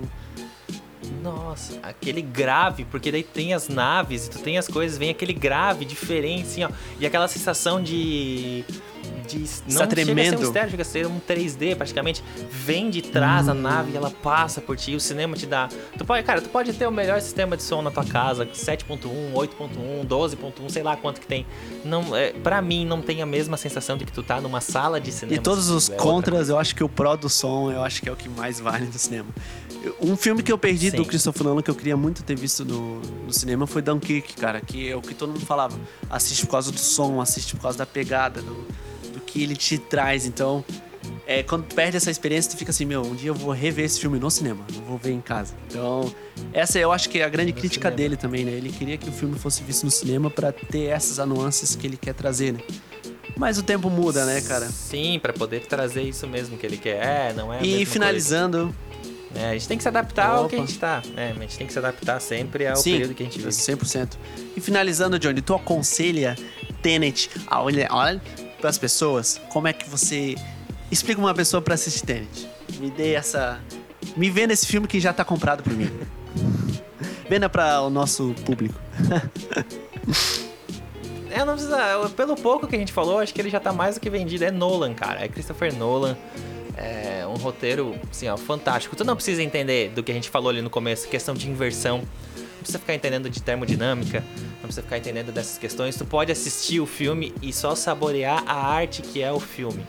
Nossa, 1.24 1.80
aquele 1.82 2.22
grave, 2.22 2.86
porque 2.86 3.12
daí 3.12 3.24
tem 3.24 3.54
as 3.54 3.68
naves 3.68 4.28
e 4.28 4.30
tu 4.30 4.40
tem 4.40 4.58
as 4.58 4.68
coisas, 4.68 4.98
vem 4.98 5.10
aquele 5.10 5.34
grave 5.34 5.86
diferente, 5.86 6.44
assim, 6.48 6.64
ó. 6.64 6.70
E 7.00 7.06
aquela 7.06 7.28
sensação 7.28 7.82
de. 7.82 8.64
De 9.28 9.38
não 9.38 9.44
Está 9.44 9.62
chega 9.68 9.84
a 9.84 9.88
ser 9.90 9.96
tremendo. 10.06 10.40
um 10.40 10.44
estéreo, 10.44 10.70
chega 10.86 11.08
a 11.08 11.12
um 11.12 11.20
3D 11.20 11.76
praticamente. 11.76 12.24
Vem 12.50 12.90
de 12.90 13.02
trás 13.02 13.48
Hum. 13.48 13.52
a 13.52 13.54
nave 13.54 13.92
e 13.94 13.98
ela 13.98 14.10
passa 14.12 14.62
por 14.62 14.78
ti, 14.78 14.96
o 14.96 15.00
cinema 15.00 15.36
te 15.36 15.46
dá. 15.46 15.70
Tu 15.98 16.06
pode, 16.06 16.24
cara, 16.24 16.42
tu 16.42 16.50
pode 16.50 16.72
ter 16.74 16.88
o 16.88 16.92
melhor 16.92 17.20
sistema 17.22 17.58
de 17.58 17.64
som 17.64 17.82
na 17.82 17.92
tua 17.92 18.06
casa, 18.06 18.46
7.1, 18.46 19.34
8.1, 19.34 20.06
12.1, 20.08 20.70
sei 20.70 20.84
lá 20.84 20.96
quanto 20.96 21.20
que 21.22 21.28
tem. 21.28 21.46
Não, 21.84 22.16
é, 22.16 22.32
pra 22.34 22.62
mim, 22.62 22.86
não 22.86 23.02
tem 23.02 23.22
a 23.22 23.26
mesma 23.26 23.58
sensação 23.58 23.98
de 23.98 24.06
que 24.06 24.12
tu 24.12 24.22
tá 24.24 24.40
numa 24.42 24.62
sala 24.62 25.00
de 25.02 25.12
cinema. 25.12 25.36
e 25.38 25.42
todos 25.42 25.70
os 25.70 25.90
É 25.90 25.96
contras, 25.96 26.50
eu 26.50 26.58
acho 26.60 26.76
que 26.76 26.84
o 26.84 26.90
pró 26.90 27.16
do 27.16 27.30
som, 27.30 27.72
eu 27.72 27.84
acho 27.84 28.02
que 28.02 28.10
é 28.10 28.12
o 28.12 28.16
que 28.16 28.30
mais 28.30 28.60
vale 28.60 28.86
no 28.86 28.94
cinema. 28.94 29.30
Um 30.02 30.16
filme 30.16 30.42
que 30.42 30.52
eu 30.52 30.58
perdi 30.58 30.92
do 30.92 31.04
Sim. 31.04 31.10
Christopher 31.10 31.44
Nolan, 31.46 31.62
que 31.62 31.70
eu 31.70 31.76
queria 31.76 31.98
muito 31.98 32.24
ter 32.24 32.38
visto 32.38 32.64
no, 32.64 33.02
no 33.02 33.34
cinema, 33.34 33.68
foi 33.68 33.82
Dunkirk, 33.82 34.34
cara. 34.36 34.62
Que 34.62 34.90
é 34.90 34.96
o 34.96 35.02
que 35.02 35.14
todo 35.14 35.34
mundo 35.34 35.46
falava. 35.46 35.78
Assiste 36.10 36.46
por 36.46 36.52
causa 36.54 36.72
do 36.72 36.78
som, 36.80 37.20
assiste 37.20 37.54
por 37.56 37.64
causa 37.64 37.78
da 37.78 37.86
pegada, 37.86 38.42
do, 38.42 38.54
do 38.54 38.66
que 39.34 39.42
ele 39.42 39.56
te 39.56 39.78
traz. 39.80 40.26
Então, 40.28 40.64
é, 41.26 41.42
quando 41.42 41.64
perde 41.74 41.98
essa 41.98 42.12
experiência, 42.12 42.52
tu 42.52 42.58
fica 42.58 42.70
assim, 42.72 42.86
meu, 42.86 43.02
um 43.02 43.16
dia 43.16 43.30
eu 43.32 43.34
vou 43.36 43.52
rever 43.52 43.86
esse 43.86 44.00
filme 44.00 44.20
no 44.20 44.30
cinema, 44.30 44.64
não 44.74 44.84
vou 44.84 44.98
ver 44.98 45.12
em 45.12 45.20
casa. 45.22 45.54
Então, 45.68 46.14
essa 46.54 46.78
eu 46.78 46.92
acho 46.92 47.10
que 47.10 47.20
é 47.20 47.24
a 47.24 47.30
grande 47.30 47.52
No 47.52 47.58
crítica 47.60 47.90
cinema. 47.90 47.98
dele 47.98 48.16
também, 48.18 48.46
né? 48.46 48.52
Ele 48.52 48.70
queria 48.72 48.98
que 48.98 49.10
o 49.10 49.12
filme 49.12 49.38
fosse 49.40 49.64
visto 49.64 49.84
no 49.86 49.92
cinema 49.92 50.30
pra 50.30 50.52
ter 50.52 50.84
essas 50.86 51.26
nuances 51.28 51.76
que 51.76 51.88
ele 51.88 51.98
quer 51.98 52.14
trazer, 52.14 52.54
né? 52.54 52.60
Mas 53.36 53.58
o 53.58 53.64
tempo 53.64 53.90
muda, 53.90 54.26
né, 54.26 54.40
cara? 54.42 54.68
Sim, 54.70 55.18
pra 55.20 55.34
poder 55.34 55.66
trazer 55.66 56.04
isso 56.04 56.28
mesmo 56.28 56.56
que 56.58 56.66
ele 56.66 56.78
quer. 56.78 57.04
É, 57.04 57.34
não 57.34 57.52
é 57.52 57.64
E 57.64 57.84
finalizando, 57.86 58.74
É, 59.36 59.50
a 59.50 59.54
gente 59.54 59.68
tem 59.68 59.76
que 59.78 59.82
se 59.82 59.90
adaptar 59.90 60.28
ao 60.30 60.48
que 60.48 60.56
a 60.56 60.60
Opa. 60.60 60.68
gente 60.68 60.78
tá. 60.80 61.02
É, 61.18 61.32
a 61.32 61.34
gente 61.34 61.58
tem 61.58 61.66
que 61.66 61.74
se 61.74 61.80
adaptar 61.80 62.20
sempre 62.22 62.68
ao 62.68 62.76
Sim, 62.76 62.92
período 62.92 63.16
que 63.16 63.24
a 63.24 63.26
gente 63.26 63.40
vive. 63.40 63.50
100%. 63.50 64.10
E 64.56 64.62
finalizando, 64.62 65.18
Johnny, 65.18 65.42
tu 65.42 65.56
aconselha 65.56 66.38
Tenet 66.84 67.32
a 67.48 67.60
olhar, 67.64 67.88
olha 67.92 68.22
pras 68.64 68.78
pessoas? 68.78 69.42
Como 69.50 69.68
é 69.68 69.74
que 69.74 69.90
você 69.90 70.36
explica 70.90 71.20
uma 71.20 71.34
pessoa 71.34 71.62
pra 71.62 71.74
assistir 71.74 72.06
Tenet? 72.06 72.48
Me 72.80 72.90
dê 72.90 73.14
essa... 73.14 73.60
Me 74.16 74.30
venda 74.30 74.54
esse 74.54 74.66
filme 74.66 74.88
que 74.88 75.02
já 75.02 75.12
tá 75.12 75.26
comprado 75.26 75.62
por 75.62 75.74
mim. 75.74 75.92
Venda 77.30 77.50
pra 77.50 77.82
o 77.82 77.90
nosso 77.90 78.34
público. 78.46 78.80
É, 81.36 81.44
não 81.44 81.54
precisa. 81.54 82.08
Pelo 82.16 82.36
pouco 82.36 82.68
que 82.68 82.76
a 82.76 82.78
gente 82.78 82.94
falou, 82.94 83.18
acho 83.18 83.34
que 83.34 83.42
ele 83.42 83.50
já 83.50 83.60
tá 83.60 83.74
mais 83.74 83.96
do 83.96 84.02
que 84.02 84.08
vendido. 84.08 84.46
É 84.46 84.52
Nolan, 84.52 84.94
cara. 84.94 85.26
É 85.26 85.28
Christopher 85.28 85.76
Nolan. 85.76 86.16
É 86.78 87.26
um 87.26 87.34
roteiro, 87.34 87.96
assim, 88.12 88.28
ó, 88.28 88.38
fantástico. 88.38 88.96
Tu 88.96 89.04
não 89.04 89.16
precisa 89.16 89.42
entender 89.42 89.90
do 89.90 90.04
que 90.04 90.12
a 90.12 90.14
gente 90.14 90.30
falou 90.30 90.52
ali 90.52 90.62
no 90.62 90.70
começo, 90.70 91.08
questão 91.08 91.34
de 91.34 91.50
inversão. 91.50 92.04
Não 92.38 92.58
precisa 92.60 92.78
ficar 92.78 92.94
entendendo 92.94 93.32
de 93.32 93.42
termodinâmica, 93.42 94.24
precisa 94.74 94.82
ficar 94.82 94.98
entendendo 94.98 95.32
dessas 95.32 95.58
questões. 95.58 95.96
Tu 95.96 96.06
pode 96.06 96.32
assistir 96.32 96.80
o 96.80 96.86
filme 96.86 97.34
e 97.42 97.54
só 97.54 97.76
saborear 97.76 98.44
a 98.48 98.56
arte 98.56 99.02
que 99.02 99.22
é 99.22 99.32
o 99.32 99.40
filme. 99.40 99.86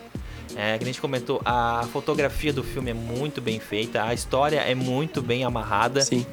É, 0.55 0.77
que 0.77 0.83
a 0.83 0.87
gente 0.87 1.01
comentou, 1.01 1.41
a 1.43 1.85
fotografia 1.91 2.53
do 2.53 2.63
filme 2.63 2.91
é 2.91 2.93
muito 2.93 3.41
bem 3.41 3.59
feita, 3.59 4.03
a 4.03 4.13
história 4.13 4.59
é 4.59 4.73
muito 4.73 5.21
bem 5.21 5.43
amarrada. 5.43 6.01
Sim. 6.01 6.25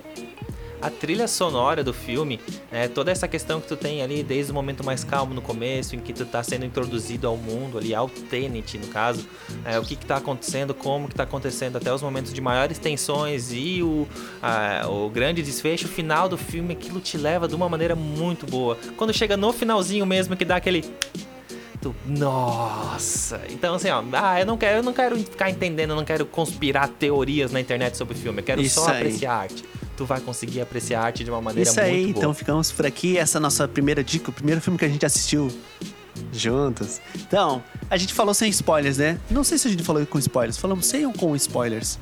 A 0.82 0.90
trilha 0.90 1.28
sonora 1.28 1.84
do 1.84 1.92
filme, 1.94 2.40
né, 2.70 2.88
toda 2.88 3.12
essa 3.12 3.28
questão 3.28 3.60
que 3.60 3.68
tu 3.68 3.76
tem 3.76 4.02
ali 4.02 4.22
desde 4.24 4.50
o 4.50 4.54
momento 4.54 4.84
mais 4.84 5.04
calmo 5.04 5.32
no 5.32 5.40
começo, 5.40 5.94
em 5.94 6.00
que 6.00 6.12
tu 6.12 6.26
tá 6.26 6.42
sendo 6.42 6.64
introduzido 6.66 7.28
ao 7.28 7.36
mundo 7.36 7.78
ali, 7.78 7.94
ao 7.94 8.08
Tenet 8.08 8.76
no 8.78 8.88
caso, 8.88 9.24
é, 9.64 9.78
o 9.78 9.82
que 9.82 9.94
que 9.94 10.04
tá 10.04 10.16
acontecendo, 10.16 10.74
como 10.74 11.08
que 11.08 11.14
tá 11.14 11.22
acontecendo, 11.22 11.76
até 11.76 11.94
os 11.94 12.02
momentos 12.02 12.32
de 12.32 12.40
maiores 12.40 12.78
tensões 12.78 13.52
e 13.52 13.80
o, 13.80 14.08
a- 14.42 14.86
o 14.88 15.08
grande 15.08 15.40
desfecho 15.40 15.86
final 15.86 16.28
do 16.28 16.36
filme, 16.36 16.72
aquilo 16.72 16.98
te 17.00 17.16
leva 17.16 17.46
de 17.46 17.54
uma 17.54 17.68
maneira 17.68 17.94
muito 17.94 18.44
boa. 18.44 18.76
Quando 18.96 19.12
chega 19.14 19.36
no 19.36 19.52
finalzinho 19.52 20.04
mesmo, 20.04 20.36
que 20.36 20.44
dá 20.44 20.56
aquele... 20.56 20.84
Nossa! 22.06 23.40
Então 23.50 23.74
assim, 23.74 23.88
ó, 23.90 24.02
ah, 24.12 24.40
eu 24.40 24.46
não 24.46 24.56
quero, 24.56 24.78
eu 24.78 24.82
não 24.82 24.92
quero 24.92 25.16
ficar 25.18 25.50
entendendo, 25.50 25.90
eu 25.90 25.96
não 25.96 26.04
quero 26.04 26.24
conspirar 26.26 26.88
teorias 26.88 27.50
na 27.52 27.60
internet 27.60 27.96
sobre 27.96 28.14
o 28.14 28.16
filme, 28.16 28.40
eu 28.40 28.44
quero 28.44 28.60
Isso 28.60 28.80
só 28.80 28.88
aí. 28.90 28.96
apreciar 28.98 29.32
a 29.32 29.38
arte. 29.38 29.64
Tu 29.96 30.04
vai 30.06 30.20
conseguir 30.20 30.60
apreciar 30.60 31.00
a 31.00 31.04
arte 31.04 31.22
de 31.24 31.30
uma 31.30 31.40
maneira 31.40 31.68
Isso 31.68 31.78
muito 31.80 31.92
aí, 31.92 32.06
boa. 32.06 32.10
então 32.18 32.34
ficamos 32.34 32.72
por 32.72 32.86
aqui. 32.86 33.18
Essa 33.18 33.36
é 33.36 33.40
a 33.40 33.42
nossa 33.42 33.68
primeira 33.68 34.02
dica, 34.02 34.30
o 34.30 34.32
primeiro 34.32 34.60
filme 34.60 34.78
que 34.78 34.84
a 34.84 34.88
gente 34.88 35.04
assistiu 35.04 35.50
juntos. 36.32 37.00
Então, 37.14 37.62
a 37.90 37.96
gente 37.96 38.12
falou 38.14 38.34
sem 38.34 38.48
spoilers, 38.50 38.98
né? 38.98 39.18
Não 39.30 39.44
sei 39.44 39.58
se 39.58 39.68
a 39.68 39.70
gente 39.70 39.82
falou 39.82 40.04
com 40.06 40.18
spoilers, 40.18 40.56
falamos 40.58 40.86
sem 40.86 41.06
ou 41.06 41.12
com 41.12 41.34
spoilers. 41.36 41.98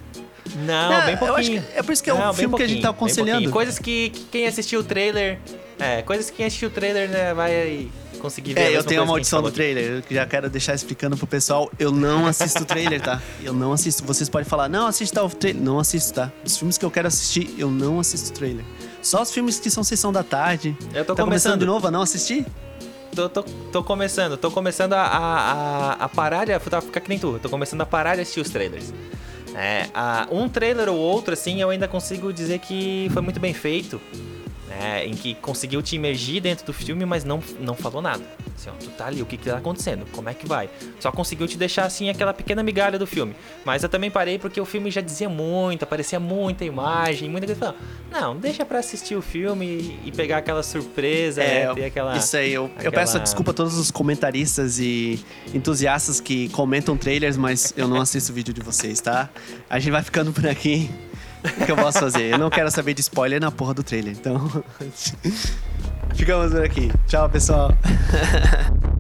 Não, 0.66 0.74
Ah, 0.92 1.00
bem 1.02 1.14
eu 1.14 1.24
acho 1.36 1.50
pouquinho. 1.50 1.62
que 1.62 1.78
é 1.78 1.82
por 1.82 1.92
isso 1.92 2.02
que 2.02 2.10
é 2.10 2.14
Não, 2.14 2.26
bem 2.28 2.34
filme 2.34 2.56
que 2.56 2.62
a 2.62 2.66
gente 2.66 2.82
tá 2.82 2.90
aconselhando. 2.90 3.50
Coisas 3.50 3.78
que, 3.78 4.10
que 4.10 4.24
quem 4.24 4.46
assistiu 4.46 4.80
o 4.80 4.84
trailer. 4.84 5.38
É, 5.78 6.02
coisas 6.02 6.28
que 6.30 6.36
quem 6.38 6.46
assistiu 6.46 6.68
o 6.68 6.72
trailer, 6.72 7.08
né, 7.08 7.32
vai 7.34 7.88
conseguir 8.20 8.54
ver. 8.54 8.60
a 8.60 8.64
É, 8.64 8.76
eu 8.76 8.84
tenho 8.84 9.02
a 9.02 9.06
coisa 9.06 9.06
que 9.06 9.06
maldição 9.06 9.38
a 9.40 9.42
do 9.42 9.50
trailer. 9.50 10.02
Eu 10.08 10.14
já 10.14 10.26
quero 10.26 10.48
deixar 10.50 10.74
explicando 10.74 11.16
pro 11.16 11.26
pessoal. 11.26 11.70
Eu 11.78 11.90
não 11.90 12.26
assisto 12.26 12.62
o 12.62 12.64
trailer, 12.66 13.00
tá? 13.00 13.20
Eu 13.42 13.52
não 13.52 13.72
assisto. 13.72 14.04
Vocês 14.04 14.28
podem 14.28 14.48
falar, 14.48 14.68
não, 14.68 14.86
assista 14.86 15.22
o 15.24 15.28
trailer. 15.30 15.62
Não 15.62 15.78
assisto, 15.78 16.14
tá? 16.14 16.30
Os 16.44 16.56
filmes 16.56 16.78
que 16.78 16.84
eu 16.84 16.90
quero 16.90 17.08
assistir, 17.08 17.54
eu 17.58 17.70
não 17.70 17.98
assisto 18.00 18.30
o 18.30 18.32
trailer. 18.32 18.64
Só 19.02 19.22
os 19.22 19.30
filmes 19.32 19.58
que 19.58 19.70
são 19.70 19.82
sessão 19.82 20.12
da 20.12 20.22
tarde. 20.22 20.76
Eu 20.94 21.04
tô 21.04 21.14
tá 21.14 21.22
começando 21.22 21.24
começando. 21.24 21.58
de 21.60 21.66
novo 21.66 21.86
a 21.86 21.90
não 21.90 22.02
assistir? 22.02 22.46
Tô, 23.14 23.28
tô, 23.28 23.42
tô 23.42 23.82
começando, 23.82 24.36
tô 24.36 24.50
começando 24.52 24.92
a, 24.92 25.00
a, 25.02 25.40
a, 25.90 25.92
a 26.04 26.08
parar 26.08 26.44
de. 26.44 26.56
Tá, 26.60 26.80
ficar 26.80 27.00
que 27.00 27.08
nem 27.08 27.18
tu, 27.18 27.40
tô 27.42 27.48
começando 27.48 27.80
a 27.80 27.86
parar 27.86 28.14
de 28.14 28.20
assistir 28.22 28.40
os 28.40 28.50
trailers. 28.50 28.92
É, 29.54 29.88
a- 29.92 30.28
um 30.30 30.48
trailer 30.48 30.88
ou 30.88 30.96
outro, 30.96 31.34
assim, 31.34 31.60
eu 31.60 31.70
ainda 31.70 31.88
consigo 31.88 32.32
dizer 32.32 32.60
que 32.60 33.10
foi 33.12 33.20
muito 33.20 33.40
bem 33.40 33.52
feito. 33.52 34.00
Né, 34.70 35.04
em 35.04 35.14
que 35.14 35.34
conseguiu 35.34 35.82
te 35.82 35.96
imergir 35.96 36.40
dentro 36.40 36.64
do 36.64 36.72
filme, 36.72 37.04
mas 37.04 37.24
não, 37.24 37.42
não 37.58 37.74
falou 37.74 38.00
nada. 38.00 38.22
Assim, 38.56 38.70
ó, 38.70 38.72
tu 38.78 38.88
tá 38.90 39.06
ali, 39.06 39.20
o 39.20 39.26
que 39.26 39.36
que 39.36 39.50
tá 39.50 39.56
acontecendo? 39.56 40.06
Como 40.12 40.28
é 40.28 40.34
que 40.34 40.46
vai? 40.46 40.70
Só 41.00 41.10
conseguiu 41.10 41.48
te 41.48 41.58
deixar, 41.58 41.84
assim, 41.86 42.08
aquela 42.08 42.32
pequena 42.32 42.62
migalha 42.62 42.98
do 42.98 43.06
filme. 43.06 43.34
Mas 43.64 43.82
eu 43.82 43.88
também 43.88 44.10
parei 44.10 44.38
porque 44.38 44.60
o 44.60 44.64
filme 44.64 44.90
já 44.90 45.00
dizia 45.00 45.28
muito, 45.28 45.82
aparecia 45.82 46.20
muita 46.20 46.64
imagem, 46.64 47.28
muita 47.28 47.46
coisa. 47.48 47.74
Não, 48.12 48.36
deixa 48.36 48.64
pra 48.64 48.78
assistir 48.78 49.16
o 49.16 49.22
filme 49.22 49.98
e, 50.04 50.12
pegar 50.12 50.38
aquela 50.38 50.62
surpresa, 50.62 51.40
né, 51.42 51.74
ter 51.74 51.84
aquela... 51.86 52.16
Isso 52.16 52.36
aí, 52.36 52.52
eu, 52.52 52.64
eu 52.64 52.70
aquela- 52.76 52.92
peço 52.92 53.18
desculpa 53.18 53.50
a 53.50 53.54
todos 53.54 53.76
os 53.76 53.90
comentaristas 53.90 54.78
e 54.78 55.18
entusiastas 55.52 56.20
que 56.20 56.48
comentam 56.50 56.96
trailers, 56.96 57.36
mas 57.36 57.74
eu 57.76 57.88
não 57.88 58.00
assisto 58.00 58.30
o 58.30 58.34
vídeo 58.34 58.54
de 58.54 58.60
vocês, 58.60 59.00
tá? 59.00 59.28
A 59.68 59.78
gente 59.80 59.90
vai 59.90 60.02
ficando 60.02 60.32
por 60.32 60.46
aqui. 60.46 60.88
O 61.44 61.64
que 61.64 61.72
eu 61.72 61.76
posso 61.76 61.98
fazer? 61.98 62.32
Eu 62.32 62.38
não 62.38 62.50
quero 62.50 62.70
saber 62.70 62.94
de 62.94 63.00
spoiler 63.00 63.40
na 63.40 63.50
porra 63.50 63.74
do 63.74 63.82
trailer, 63.82 64.12
então. 64.12 64.62
Ficamos 66.14 66.52
por 66.52 66.64
aqui. 66.64 66.92
Tchau, 67.06 67.28
pessoal. 67.28 67.72